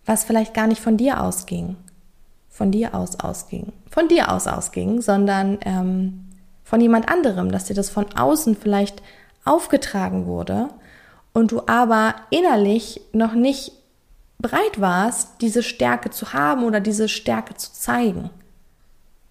was 0.05 0.23
vielleicht 0.23 0.55
gar 0.55 0.69
nicht 0.69 0.81
von 0.81 0.97
dir 0.97 1.21
ausging, 1.21 1.75
von 2.49 2.71
dir 2.71 2.95
aus 2.95 3.19
ausging, 3.19 3.73
von 3.91 4.07
dir 4.07 4.31
aus 4.31 4.47
ausging, 4.47 5.01
sondern 5.01 5.59
ähm, 5.63 6.29
von 6.63 6.81
jemand 6.81 7.09
anderem, 7.09 7.51
dass 7.51 7.65
dir 7.65 7.75
das 7.75 7.91
von 7.91 8.07
außen 8.17 8.55
vielleicht 8.55 9.03
aufgetragen 9.45 10.27
wurde 10.27 10.69
und 11.33 11.51
du 11.51 11.63
aber 11.67 12.15
innerlich 12.31 13.01
noch 13.13 13.35
nicht 13.35 13.73
bereit 14.39 14.81
warst, 14.81 15.41
diese 15.41 15.65
Stärke 15.65 16.11
zu 16.11 16.35
haben 16.35 16.63
oder 16.63 16.79
diese 16.79 17.09
Stärke 17.09 17.55
zu 17.55 17.73
zeigen. 17.73 18.31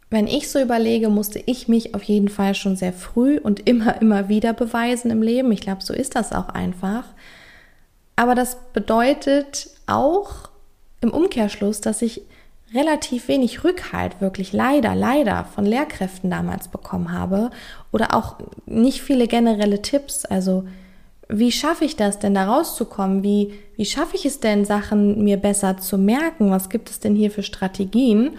Wenn 0.10 0.28
ich 0.28 0.50
so 0.50 0.60
überlege, 0.60 1.10
musste 1.10 1.42
ich 1.46 1.68
mich 1.68 1.96
auf 1.96 2.04
jeden 2.04 2.30
Fall 2.30 2.56
schon 2.56 2.76
sehr 2.76 2.94
früh 2.94 3.38
und 3.38 3.68
immer, 3.68 4.02
immer 4.02 4.30
wieder 4.30 4.54
beweisen 4.54 5.12
im 5.12 5.22
Leben. 5.22 5.52
Ich 5.52 5.62
glaube, 5.62 5.84
so 5.84 5.94
ist 5.94 6.16
das 6.16 6.32
auch 6.32 6.50
einfach. 6.50 7.06
Aber 8.16 8.36
das 8.36 8.58
bedeutet 8.74 9.70
auch 9.88 10.50
im 11.02 11.12
Umkehrschluss, 11.12 11.82
dass 11.82 12.02
ich 12.02 12.22
relativ 12.74 13.28
wenig 13.28 13.64
Rückhalt, 13.64 14.22
wirklich 14.22 14.54
leider, 14.54 14.96
leider 14.96 15.46
von 15.46 15.66
Lehrkräften 15.66 16.30
damals 16.30 16.68
bekommen 16.68 17.12
habe 17.12 17.52
oder 17.92 18.16
auch 18.16 18.36
nicht 18.66 19.02
viele 19.02 19.28
generelle 19.28 19.82
Tipps. 19.82 20.26
Also 20.26 20.66
wie 21.28 21.52
schaffe 21.52 21.86
ich 21.86 21.96
das 21.96 22.20
denn 22.20 22.34
da 22.34 22.46
rauszukommen? 22.46 23.24
Wie, 23.24 23.54
wie 23.76 23.86
schaffe 23.86 24.16
ich 24.16 24.26
es 24.26 24.40
denn, 24.40 24.66
Sachen 24.66 25.24
mir 25.24 25.38
besser 25.38 25.78
zu 25.78 25.98
merken? 25.98 26.52
Was 26.52 26.70
gibt 26.70 26.90
es 26.90 27.00
denn 27.00 27.16
hier 27.16 27.32
für 27.32 27.44
Strategien? 27.44 28.38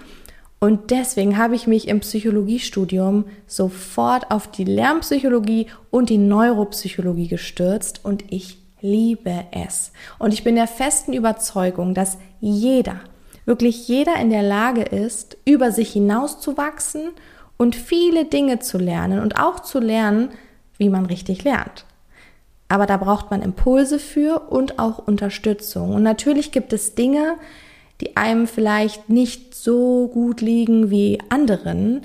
Und 0.58 0.90
deswegen 0.90 1.36
habe 1.36 1.54
ich 1.54 1.66
mich 1.66 1.86
im 1.88 2.00
Psychologiestudium 2.00 3.26
sofort 3.46 4.30
auf 4.30 4.50
die 4.50 4.64
Lernpsychologie 4.64 5.66
und 5.90 6.08
die 6.08 6.18
Neuropsychologie 6.18 7.28
gestürzt 7.28 8.04
und 8.04 8.24
ich 8.30 8.58
liebe 8.80 9.44
es. 9.52 9.92
Und 10.18 10.32
ich 10.32 10.44
bin 10.44 10.54
der 10.54 10.66
festen 10.66 11.12
Überzeugung, 11.12 11.92
dass 11.92 12.18
jeder, 12.40 13.00
wirklich 13.44 13.86
jeder 13.86 14.16
in 14.16 14.30
der 14.30 14.42
Lage 14.42 14.82
ist, 14.82 15.36
über 15.44 15.72
sich 15.72 15.92
hinauszuwachsen 15.92 17.10
und 17.58 17.76
viele 17.76 18.24
Dinge 18.24 18.58
zu 18.58 18.78
lernen 18.78 19.20
und 19.20 19.38
auch 19.38 19.60
zu 19.60 19.78
lernen, 19.78 20.30
wie 20.78 20.88
man 20.88 21.06
richtig 21.06 21.44
lernt. 21.44 21.84
Aber 22.68 22.86
da 22.86 22.96
braucht 22.96 23.30
man 23.30 23.42
Impulse 23.42 23.98
für 23.98 24.50
und 24.50 24.78
auch 24.78 24.98
Unterstützung. 24.98 25.94
Und 25.94 26.02
natürlich 26.02 26.50
gibt 26.50 26.72
es 26.72 26.94
Dinge, 26.94 27.36
die 28.00 28.16
einem 28.16 28.46
vielleicht 28.46 29.08
nicht 29.08 29.54
so 29.54 30.08
gut 30.08 30.40
liegen 30.40 30.90
wie 30.90 31.18
anderen. 31.28 32.02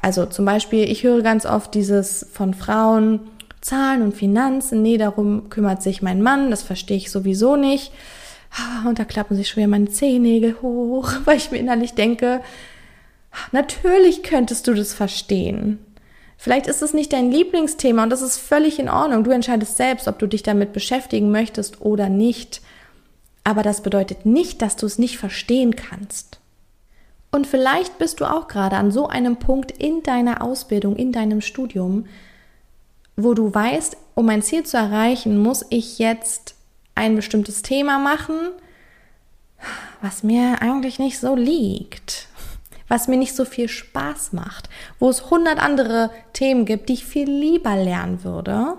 Also 0.00 0.26
zum 0.26 0.44
Beispiel, 0.44 0.90
ich 0.90 1.02
höre 1.02 1.22
ganz 1.22 1.46
oft 1.46 1.74
dieses 1.74 2.26
von 2.32 2.54
Frauen, 2.54 3.20
Zahlen 3.60 4.02
und 4.02 4.14
Finanzen, 4.14 4.82
nee, 4.82 4.98
darum 4.98 5.48
kümmert 5.48 5.82
sich 5.82 6.02
mein 6.02 6.20
Mann, 6.20 6.50
das 6.50 6.62
verstehe 6.62 6.98
ich 6.98 7.10
sowieso 7.10 7.56
nicht. 7.56 7.92
Ah, 8.50 8.88
und 8.88 8.98
da 8.98 9.04
klappen 9.04 9.36
sich 9.36 9.48
schon 9.48 9.62
wieder 9.62 9.70
meine 9.70 9.88
Zehennägel 9.88 10.56
hoch, 10.62 11.10
weil 11.24 11.38
ich 11.38 11.50
mir 11.50 11.58
innerlich 11.58 11.94
denke, 11.94 12.40
natürlich 13.52 14.22
könntest 14.22 14.66
du 14.66 14.74
das 14.74 14.94
verstehen. 14.94 15.78
Vielleicht 16.36 16.66
ist 16.66 16.82
es 16.82 16.92
nicht 16.92 17.12
dein 17.12 17.30
Lieblingsthema 17.30 18.02
und 18.02 18.10
das 18.10 18.20
ist 18.20 18.38
völlig 18.38 18.78
in 18.78 18.90
Ordnung. 18.90 19.24
Du 19.24 19.30
entscheidest 19.30 19.76
selbst, 19.76 20.08
ob 20.08 20.18
du 20.18 20.26
dich 20.26 20.42
damit 20.42 20.72
beschäftigen 20.72 21.30
möchtest 21.30 21.80
oder 21.80 22.08
nicht. 22.10 22.60
Aber 23.44 23.62
das 23.62 23.82
bedeutet 23.82 24.24
nicht, 24.24 24.62
dass 24.62 24.76
du 24.76 24.86
es 24.86 24.98
nicht 24.98 25.18
verstehen 25.18 25.76
kannst. 25.76 26.40
Und 27.30 27.46
vielleicht 27.46 27.98
bist 27.98 28.20
du 28.20 28.24
auch 28.24 28.48
gerade 28.48 28.76
an 28.76 28.90
so 28.90 29.08
einem 29.08 29.36
Punkt 29.36 29.70
in 29.70 30.02
deiner 30.02 30.40
Ausbildung, 30.40 30.96
in 30.96 31.12
deinem 31.12 31.40
Studium, 31.40 32.06
wo 33.16 33.34
du 33.34 33.52
weißt, 33.52 33.96
um 34.14 34.26
mein 34.26 34.42
Ziel 34.42 34.64
zu 34.64 34.76
erreichen, 34.76 35.38
muss 35.38 35.64
ich 35.70 35.98
jetzt 35.98 36.54
ein 36.94 37.16
bestimmtes 37.16 37.62
Thema 37.62 37.98
machen, 37.98 38.36
was 40.00 40.22
mir 40.22 40.62
eigentlich 40.62 40.98
nicht 40.98 41.18
so 41.18 41.34
liegt, 41.34 42.28
was 42.88 43.08
mir 43.08 43.16
nicht 43.16 43.34
so 43.34 43.44
viel 43.44 43.68
Spaß 43.68 44.32
macht, 44.32 44.68
wo 44.98 45.08
es 45.08 45.30
hundert 45.30 45.60
andere 45.60 46.10
Themen 46.32 46.64
gibt, 46.64 46.88
die 46.88 46.94
ich 46.94 47.04
viel 47.04 47.28
lieber 47.28 47.76
lernen 47.76 48.22
würde 48.22 48.76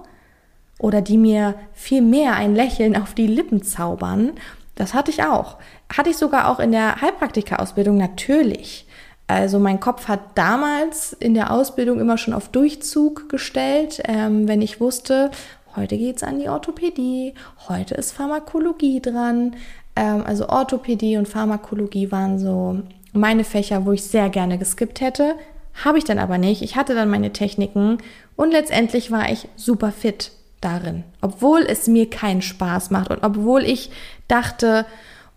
oder 0.80 1.02
die 1.02 1.18
mir 1.18 1.56
viel 1.74 2.02
mehr 2.02 2.36
ein 2.36 2.56
Lächeln 2.56 2.96
auf 2.96 3.14
die 3.14 3.28
Lippen 3.28 3.64
zaubern. 3.64 4.34
Das 4.76 4.94
hatte 4.94 5.12
ich 5.12 5.24
auch. 5.24 5.58
Hatte 5.96 6.10
ich 6.10 6.18
sogar 6.18 6.50
auch 6.50 6.60
in 6.60 6.72
der 6.72 7.02
Heilpraktika-Ausbildung 7.02 7.98
natürlich. 7.98 8.86
Also 9.28 9.58
mein 9.58 9.80
Kopf 9.80 10.08
hat 10.08 10.20
damals 10.36 11.14
in 11.14 11.34
der 11.34 11.52
Ausbildung 11.52 12.00
immer 12.00 12.18
schon 12.18 12.34
auf 12.34 12.50
Durchzug 12.50 13.28
gestellt, 13.30 14.02
ähm, 14.06 14.48
wenn 14.48 14.62
ich 14.62 14.80
wusste, 14.80 15.32
heute 15.76 15.98
geht's 15.98 16.22
an 16.22 16.40
die 16.40 16.50
Orthopädie, 16.50 17.34
heute 17.68 17.96
ist 17.96 18.12
Pharmakologie 18.12 19.02
dran. 19.02 19.56
Ähm, 19.96 20.24
also 20.26 20.48
Orthopädie 20.50 21.18
und 21.18 21.28
Pharmakologie 21.28 22.12
waren 22.12 22.38
so 22.38 22.82
meine 23.14 23.46
Fächer, 23.46 23.86
wo 23.86 23.94
ich 23.94 24.04
sehr 24.04 24.30
gerne 24.30 24.60
geskippt 24.60 25.02
hätte. 25.02 25.36
Habe 25.84 25.98
ich 25.98 26.04
dann 26.04 26.20
aber 26.20 26.38
nicht. 26.38 26.62
Ich 26.62 26.76
hatte 26.76 26.94
dann 26.94 27.10
meine 27.10 27.34
Techniken 27.34 27.98
und 28.36 28.52
letztendlich 28.52 29.10
war 29.10 29.32
ich 29.32 29.48
super 29.56 29.92
fit 29.92 30.32
darin. 30.66 31.04
Obwohl 31.22 31.62
es 31.62 31.88
mir 31.88 32.10
keinen 32.10 32.42
Spaß 32.42 32.90
macht 32.90 33.12
und 33.12 33.24
obwohl 33.24 33.64
ich 33.64 33.92
dachte, 34.28 34.86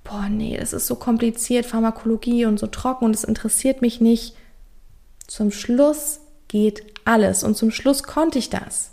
boah, 0.05 0.29
nee, 0.29 0.57
das 0.57 0.73
ist 0.73 0.87
so 0.87 0.95
kompliziert, 0.95 1.67
Pharmakologie 1.67 2.47
und 2.47 2.59
so 2.59 2.67
trocken 2.67 3.05
und 3.05 3.15
es 3.15 3.25
interessiert 3.25 3.83
mich 3.83 4.01
nicht. 4.01 4.35
Zum 5.27 5.51
Schluss 5.51 6.21
geht 6.49 6.83
alles 7.05 7.45
und 7.45 7.57
zum 7.57 7.71
Schluss 7.71 8.03
konnte 8.03 8.39
ich 8.39 8.49
das. 8.49 8.93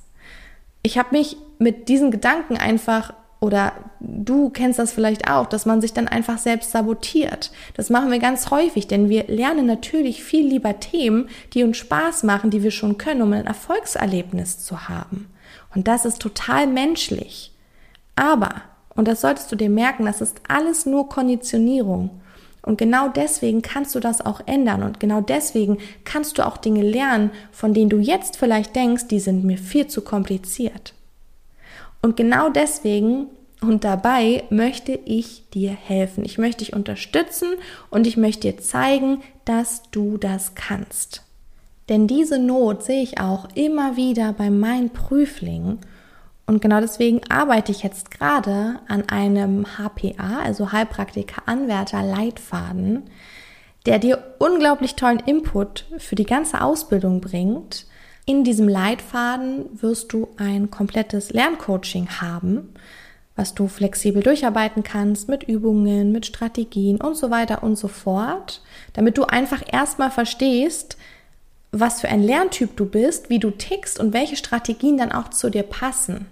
Ich 0.84 0.98
habe 0.98 1.16
mich 1.16 1.38
mit 1.58 1.88
diesen 1.88 2.12
Gedanken 2.12 2.58
einfach 2.58 3.14
oder 3.40 3.74
du 4.00 4.50
kennst 4.50 4.80
das 4.80 4.92
vielleicht 4.92 5.30
auch, 5.30 5.46
dass 5.46 5.66
man 5.66 5.82
sich 5.82 5.94
dann 5.94 6.08
einfach 6.08 6.38
selbst 6.38 6.72
sabotiert. 6.72 7.52
Das 7.76 7.90
machen 7.90 8.12
wir 8.12 8.20
ganz 8.20 8.50
häufig, 8.50 8.88
denn 8.88 9.10
wir 9.10 9.26
lernen 9.28 9.66
natürlich 9.66 10.24
viel 10.24 10.48
lieber 10.48 10.80
Themen, 10.80 11.30
die 11.54 11.64
uns 11.64 11.78
Spaß 11.78 12.24
machen, 12.24 12.50
die 12.50 12.64
wir 12.64 12.72
schon 12.72 12.98
können, 12.98 13.22
um 13.22 13.34
ein 13.34 13.46
Erfolgserlebnis 13.46 14.60
zu 14.60 14.90
haben. 14.90 15.28
Und 15.76 15.88
das 15.88 16.06
ist 16.06 16.22
total 16.22 16.68
menschlich. 16.68 17.52
Aber 18.16 18.62
und 18.96 19.08
das 19.08 19.22
solltest 19.22 19.52
du 19.52 19.56
dir 19.56 19.70
merken, 19.70 20.06
das 20.06 20.22
ist 20.22 20.40
alles 20.48 20.86
nur 20.86 21.10
Konditionierung. 21.10 22.22
Und 22.62 22.78
genau 22.78 23.10
deswegen 23.10 23.62
kannst 23.62 23.94
du 23.94 24.00
das 24.00 24.26
auch 24.26 24.42
ändern. 24.48 24.82
Und 24.82 25.00
genau 25.00 25.22
deswegen 25.22 25.78
kannst 26.04 26.38
du 26.38 26.46
auch 26.46 26.58
Dinge 26.58 26.82
lernen, 26.82 27.30
von 27.52 27.74
denen 27.74 27.90
du 27.90 28.00
jetzt 28.00 28.38
vielleicht 28.38 28.76
denkst, 28.76 29.08
die 29.08 29.20
sind 29.20 29.44
mir 29.44 29.58
viel 29.58 29.88
zu 29.88 30.02
kompliziert. 30.02 30.94
Und 32.02 32.18
genau 32.18 32.50
deswegen 32.50 33.28
und 33.62 33.84
dabei 33.84 34.44
möchte 34.50 35.00
ich 35.06 35.50
dir 35.50 35.72
helfen. 35.72 36.26
Ich 36.26 36.38
möchte 36.38 36.64
dich 36.64 36.74
unterstützen 36.74 37.50
und 37.90 38.06
ich 38.08 38.18
möchte 38.18 38.52
dir 38.52 38.60
zeigen, 38.60 39.22
dass 39.44 39.84
du 39.92 40.18
das 40.18 40.56
kannst. 40.56 41.25
Denn 41.90 42.08
diese 42.08 42.40
Not 42.40 42.84
sehe 42.84 43.04
ich 43.04 43.20
auch 43.20 43.48
immer 43.54 43.96
wieder 43.96 44.34
bei 44.34 44.50
meinen 44.50 44.90
Prüflingen 44.90 45.80
und 46.48 46.62
genau 46.62 46.80
deswegen 46.80 47.22
arbeite 47.30 47.72
ich 47.72 47.82
jetzt 47.82 48.12
gerade 48.12 48.80
an 48.88 49.10
einem 49.10 49.66
HPA, 49.78 50.42
also 50.44 50.72
Heilpraktiker-Anwärter 50.72 52.04
Leitfaden, 52.04 53.04
der 53.86 54.00
dir 54.00 54.36
unglaublich 54.38 54.96
tollen 54.96 55.20
Input 55.20 55.86
für 55.98 56.16
die 56.16 56.26
ganze 56.26 56.62
Ausbildung 56.62 57.20
bringt. 57.20 57.88
In 58.26 58.44
diesem 58.44 58.68
Leitfaden 58.68 59.66
wirst 59.82 60.14
du 60.14 60.28
ein 60.38 60.70
komplettes 60.70 61.32
Lerncoaching 61.32 62.10
haben, 62.22 62.74
was 63.36 63.54
du 63.54 63.68
flexibel 63.68 64.24
durcharbeiten 64.24 64.84
kannst 64.84 65.28
mit 65.28 65.44
Übungen, 65.44 66.12
mit 66.12 66.26
Strategien 66.26 67.02
und 67.02 67.16
so 67.16 67.32
weiter 67.32 67.64
und 67.64 67.76
so 67.76 67.88
fort, 67.88 68.62
damit 68.94 69.18
du 69.18 69.26
einfach 69.26 69.62
erstmal 69.72 70.12
verstehst, 70.12 70.98
was 71.80 72.02
für 72.02 72.10
ein 72.10 72.24
Lerntyp 72.24 72.76
du 72.78 72.86
bist, 72.86 73.30
wie 73.30 73.40
du 73.40 73.52
tickst 73.52 74.00
und 74.00 74.14
welche 74.14 74.36
Strategien 74.36 74.98
dann 74.98 75.12
auch 75.12 75.30
zu 75.30 75.50
dir 75.50 75.64
passen. 75.64 76.28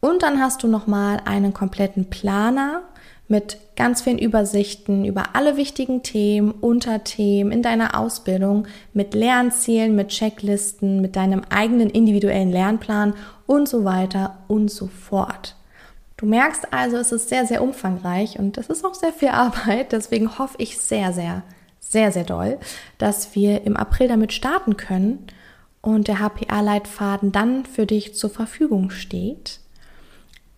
Und 0.00 0.22
dann 0.22 0.40
hast 0.40 0.62
du 0.62 0.68
nochmal 0.68 1.20
einen 1.24 1.52
kompletten 1.52 2.08
Planer 2.08 2.82
mit 3.28 3.58
ganz 3.76 4.02
vielen 4.02 4.18
Übersichten 4.18 5.04
über 5.04 5.36
alle 5.36 5.56
wichtigen 5.56 6.02
Themen, 6.02 6.50
Unterthemen 6.50 7.52
in 7.52 7.62
deiner 7.62 7.98
Ausbildung, 7.98 8.66
mit 8.92 9.14
Lernzielen, 9.14 9.94
mit 9.94 10.08
Checklisten, 10.08 11.00
mit 11.00 11.14
deinem 11.16 11.42
eigenen 11.48 11.90
individuellen 11.90 12.50
Lernplan 12.50 13.14
und 13.46 13.68
so 13.68 13.84
weiter 13.84 14.38
und 14.48 14.70
so 14.70 14.88
fort. 14.88 15.54
Du 16.16 16.26
merkst 16.26 16.72
also, 16.72 16.96
es 16.96 17.12
ist 17.12 17.28
sehr, 17.28 17.46
sehr 17.46 17.62
umfangreich 17.62 18.38
und 18.38 18.58
es 18.58 18.66
ist 18.66 18.84
auch 18.84 18.94
sehr 18.94 19.12
viel 19.12 19.28
Arbeit. 19.28 19.92
Deswegen 19.92 20.38
hoffe 20.38 20.56
ich 20.58 20.78
sehr, 20.78 21.12
sehr, 21.12 21.42
sehr, 21.90 22.12
sehr 22.12 22.24
doll, 22.24 22.58
dass 22.98 23.34
wir 23.34 23.64
im 23.64 23.76
April 23.76 24.08
damit 24.08 24.32
starten 24.32 24.76
können 24.76 25.26
und 25.82 26.08
der 26.08 26.20
HPA-Leitfaden 26.20 27.32
dann 27.32 27.64
für 27.64 27.84
dich 27.84 28.14
zur 28.14 28.30
Verfügung 28.30 28.90
steht. 28.90 29.60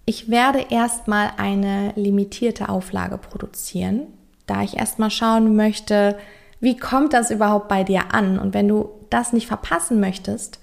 Ich 0.04 0.28
werde 0.28 0.66
erstmal 0.70 1.32
eine 1.38 1.92
limitierte 1.96 2.68
Auflage 2.68 3.18
produzieren, 3.18 4.08
da 4.46 4.62
ich 4.62 4.76
erstmal 4.76 5.10
schauen 5.10 5.56
möchte, 5.56 6.18
wie 6.60 6.76
kommt 6.76 7.12
das 7.12 7.30
überhaupt 7.30 7.68
bei 7.68 7.82
dir 7.82 8.12
an? 8.14 8.38
Und 8.38 8.52
wenn 8.52 8.68
du 8.68 8.90
das 9.10 9.32
nicht 9.32 9.46
verpassen 9.46 10.00
möchtest, 10.00 10.60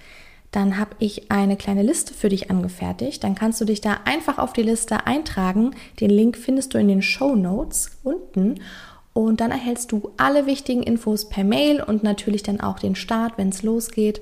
dann 0.52 0.78
habe 0.78 0.92
ich 1.00 1.32
eine 1.32 1.58
kleine 1.58 1.84
Liste 1.84 2.14
für 2.14 2.30
dich 2.30 2.50
angefertigt. 2.50 3.24
Dann 3.24 3.36
kannst 3.36 3.62
du 3.62 3.66
dich 3.66 3.82
da 3.82 3.98
einfach 4.06 4.40
auf 4.40 4.54
die 4.54 4.64
Liste 4.64 5.06
eintragen. 5.06 5.76
Den 6.00 6.10
Link 6.10 6.38
findest 6.38 6.74
du 6.74 6.78
in 6.78 6.88
den 6.88 7.02
Show 7.02 7.36
Notes 7.36 8.00
unten. 8.04 8.60
Und 9.14 9.42
dann 9.42 9.52
erhältst 9.52 9.92
du 9.92 10.12
alle 10.18 10.46
wichtigen 10.46 10.84
Infos 10.84 11.28
per 11.30 11.44
Mail 11.44 11.82
und 11.82 12.04
natürlich 12.04 12.44
dann 12.44 12.62
auch 12.62 12.80
den 12.80 12.96
Start, 12.96 13.38
wenn 13.38 13.50
es 13.50 13.64
losgeht. 13.64 14.22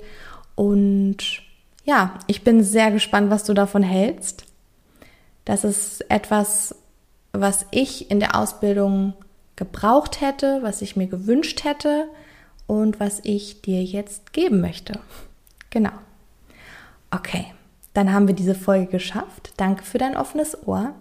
Und 0.54 1.42
ja, 1.84 2.18
ich 2.26 2.42
bin 2.42 2.62
sehr 2.62 2.90
gespannt, 2.90 3.30
was 3.30 3.44
du 3.44 3.54
davon 3.54 3.82
hältst. 3.82 4.44
Das 5.44 5.64
ist 5.64 6.10
etwas, 6.10 6.74
was 7.32 7.66
ich 7.70 8.10
in 8.10 8.20
der 8.20 8.34
Ausbildung 8.36 9.14
gebraucht 9.56 10.20
hätte, 10.20 10.60
was 10.62 10.82
ich 10.82 10.96
mir 10.96 11.06
gewünscht 11.06 11.64
hätte 11.64 12.08
und 12.66 13.00
was 13.00 13.20
ich 13.24 13.62
dir 13.62 13.82
jetzt 13.82 14.32
geben 14.32 14.60
möchte. 14.60 15.00
Genau. 15.70 15.92
Okay, 17.10 17.46
dann 17.94 18.12
haben 18.12 18.28
wir 18.28 18.34
diese 18.34 18.54
Folge 18.54 18.86
geschafft. 18.86 19.52
Danke 19.56 19.84
für 19.84 19.98
dein 19.98 20.16
offenes 20.16 20.66
Ohr. 20.66 20.94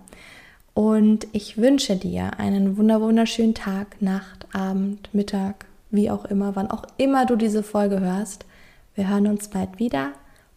Und 0.77 1.25
ich 1.31 1.57
wünsche 1.57 1.95
dir 1.95 2.39
einen 2.39 2.77
wunderschönen 2.77 3.55
Tag, 3.55 3.99
Nacht, 3.99 4.45
Abend, 4.53 5.09
Mittag, 5.11 5.65
wie 5.89 6.11
auch 6.11 6.23
immer, 6.25 6.55
wann 6.55 6.69
auch 6.69 6.83
immer 6.97 7.25
du 7.25 7.35
diese 7.35 7.63
Folge 7.63 7.99
hörst. 7.99 8.45
Wir 8.93 9.09
hören 9.09 9.25
uns 9.25 9.47
bald 9.47 9.79
wieder. 9.79 10.11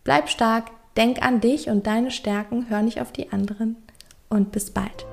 Bleib 0.05 0.29
stark, 0.29 0.73
denk 0.95 1.23
an 1.23 1.41
dich 1.41 1.71
und 1.71 1.87
deine 1.87 2.11
Stärken, 2.11 2.67
hör 2.69 2.83
nicht 2.83 3.01
auf 3.01 3.13
die 3.13 3.33
anderen 3.33 3.77
und 4.29 4.53
bis 4.53 4.71
bald. 4.71 5.07